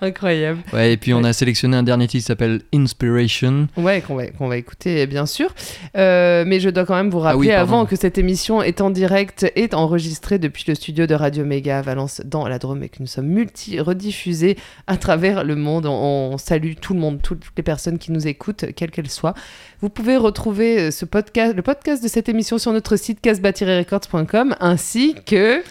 Incroyable. 0.00 0.60
Ouais, 0.72 0.92
et 0.92 0.96
puis 0.96 1.14
on 1.14 1.24
a 1.24 1.32
sélectionné 1.32 1.76
un 1.76 1.82
dernier 1.82 2.06
titre 2.06 2.22
qui 2.22 2.26
s'appelle 2.26 2.62
Inspiration. 2.74 3.68
Ouais, 3.76 4.00
qu'on 4.00 4.16
va, 4.16 4.26
qu'on 4.28 4.48
va 4.48 4.56
écouter, 4.56 5.06
bien 5.06 5.26
sûr. 5.26 5.54
Euh, 5.96 6.44
mais 6.46 6.60
je 6.60 6.70
dois 6.70 6.84
quand 6.84 6.94
même 6.94 7.10
vous 7.10 7.20
Ah 7.20 7.32
rappeler, 7.32 7.48
oui, 7.48 7.50
avant 7.50 7.86
que 7.86 7.96
cette 7.96 8.18
émission 8.18 8.62
est 8.62 8.80
en 8.80 8.90
direct, 8.90 9.50
est 9.56 9.74
enregistrée 9.74 10.38
depuis 10.38 10.64
le 10.68 10.74
studio 10.74 11.06
de 11.06 11.14
Radio 11.14 11.44
Méga 11.44 11.78
à 11.78 11.82
Valence, 11.82 12.22
dans 12.24 12.46
la 12.46 12.58
Drôme, 12.58 12.82
et 12.82 12.88
que 12.88 12.98
nous 13.00 13.06
sommes 13.06 13.28
multi-rediffusés 13.28 14.56
à 14.86 14.96
travers 14.96 15.44
le 15.44 15.56
monde. 15.56 15.86
On, 15.86 16.30
on 16.32 16.38
salue 16.38 16.72
tout 16.80 16.94
le 16.94 17.00
monde, 17.00 17.20
toutes 17.22 17.44
les 17.56 17.62
personnes 17.62 17.98
qui 17.98 18.12
nous 18.12 18.26
écoutent, 18.26 18.66
quelles 18.76 18.90
qu'elles 18.90 19.10
soient. 19.10 19.34
Vous 19.80 19.88
pouvez 19.88 20.16
retrouver 20.16 20.78
euh, 20.78 20.90
ce 20.90 21.04
podcast, 21.04 21.54
le 21.54 21.62
podcast 21.62 22.02
de 22.02 22.08
cette 22.08 22.28
émission 22.28 22.58
sur 22.58 22.72
notre 22.72 22.96
site 22.96 23.20
casbah-records.com, 23.20 24.56
ainsi 24.60 25.14
que 25.26 25.62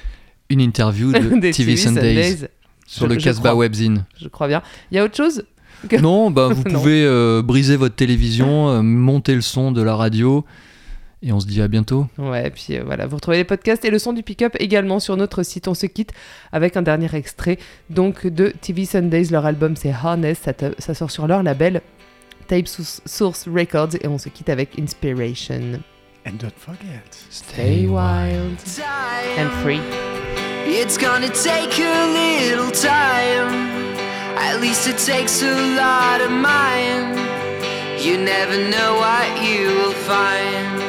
Une 0.49 0.61
interview 0.61 1.11
de 1.11 1.51
TV, 1.51 1.75
Sundays, 1.75 2.47
sur 2.85 3.07
Je- 3.07 3.13
le 3.13 3.19
Casbah. 3.19 3.53
Webzine. 3.55 4.05
Je 4.19 4.27
crois 4.29 4.47
bien. 4.47 4.61
Il 4.91 4.95
y 4.95 4.99
a 4.99 5.03
autre 5.03 5.15
chose 5.17 5.43
que- 5.89 5.97
Non, 5.97 6.31
bah 6.31 6.47
vous 6.49 6.63
pouvez 6.63 7.03
euh, 7.05 7.41
briser 7.43 7.75
votre 7.75 7.95
télévision, 7.95 8.69
euh, 8.69 8.81
monter 8.81 9.35
le 9.35 9.41
son 9.41 9.71
de 9.71 9.81
la 9.81 9.95
radio, 9.95 10.45
et 11.21 11.31
on 11.33 11.39
se 11.39 11.47
dit 11.47 11.61
à 11.61 11.67
bientôt. 11.67 12.07
Ouais, 12.17 12.47
et 12.47 12.49
puis 12.51 12.77
euh, 12.77 12.83
voilà, 12.85 13.07
vous 13.07 13.15
retrouvez 13.17 13.37
les 13.37 13.43
podcasts 13.43 13.83
et 13.85 13.89
le 13.89 13.99
son 13.99 14.13
du 14.13 14.23
pick-up 14.23 14.55
également 14.59 14.99
sur 14.99 15.17
notre 15.17 15.43
site. 15.43 15.67
On 15.67 15.73
se 15.73 15.85
quitte 15.87 16.11
avec 16.51 16.77
un 16.77 16.81
dernier 16.81 17.13
extrait 17.15 17.57
donc 17.89 18.25
de 18.27 18.53
TV 18.61 18.85
Sundays. 18.85 19.25
Leur 19.31 19.45
album 19.45 19.75
c'est 19.75 19.91
Harness, 19.91 20.39
ça, 20.43 20.53
te- 20.53 20.73
ça 20.77 20.93
sort 20.93 21.11
sur 21.11 21.27
leur 21.27 21.43
label 21.43 21.81
Tape 22.47 22.67
Source- 22.67 23.01
Source 23.05 23.47
Records 23.47 23.95
et 24.01 24.07
on 24.07 24.17
se 24.17 24.29
quitte 24.29 24.49
avec 24.49 24.79
Inspiration. 24.79 25.79
And 26.27 26.39
don't 26.39 26.59
forget. 26.59 27.13
Stay 27.29 27.87
wild 27.87 28.57
and 28.81 29.63
free. 29.63 29.79
It's 30.69 30.97
gonna 30.97 31.29
take 31.29 31.79
a 31.79 32.05
little 32.21 32.69
time. 32.69 33.53
At 34.37 34.59
least 34.59 34.89
it 34.89 34.97
takes 34.97 35.41
a 35.41 35.55
lot 35.77 36.19
of 36.19 36.29
mine. 36.29 37.15
You 38.03 38.17
never 38.17 38.57
know 38.69 38.95
what 38.95 39.41
you 39.41 39.67
will 39.67 39.93
find. 39.93 40.86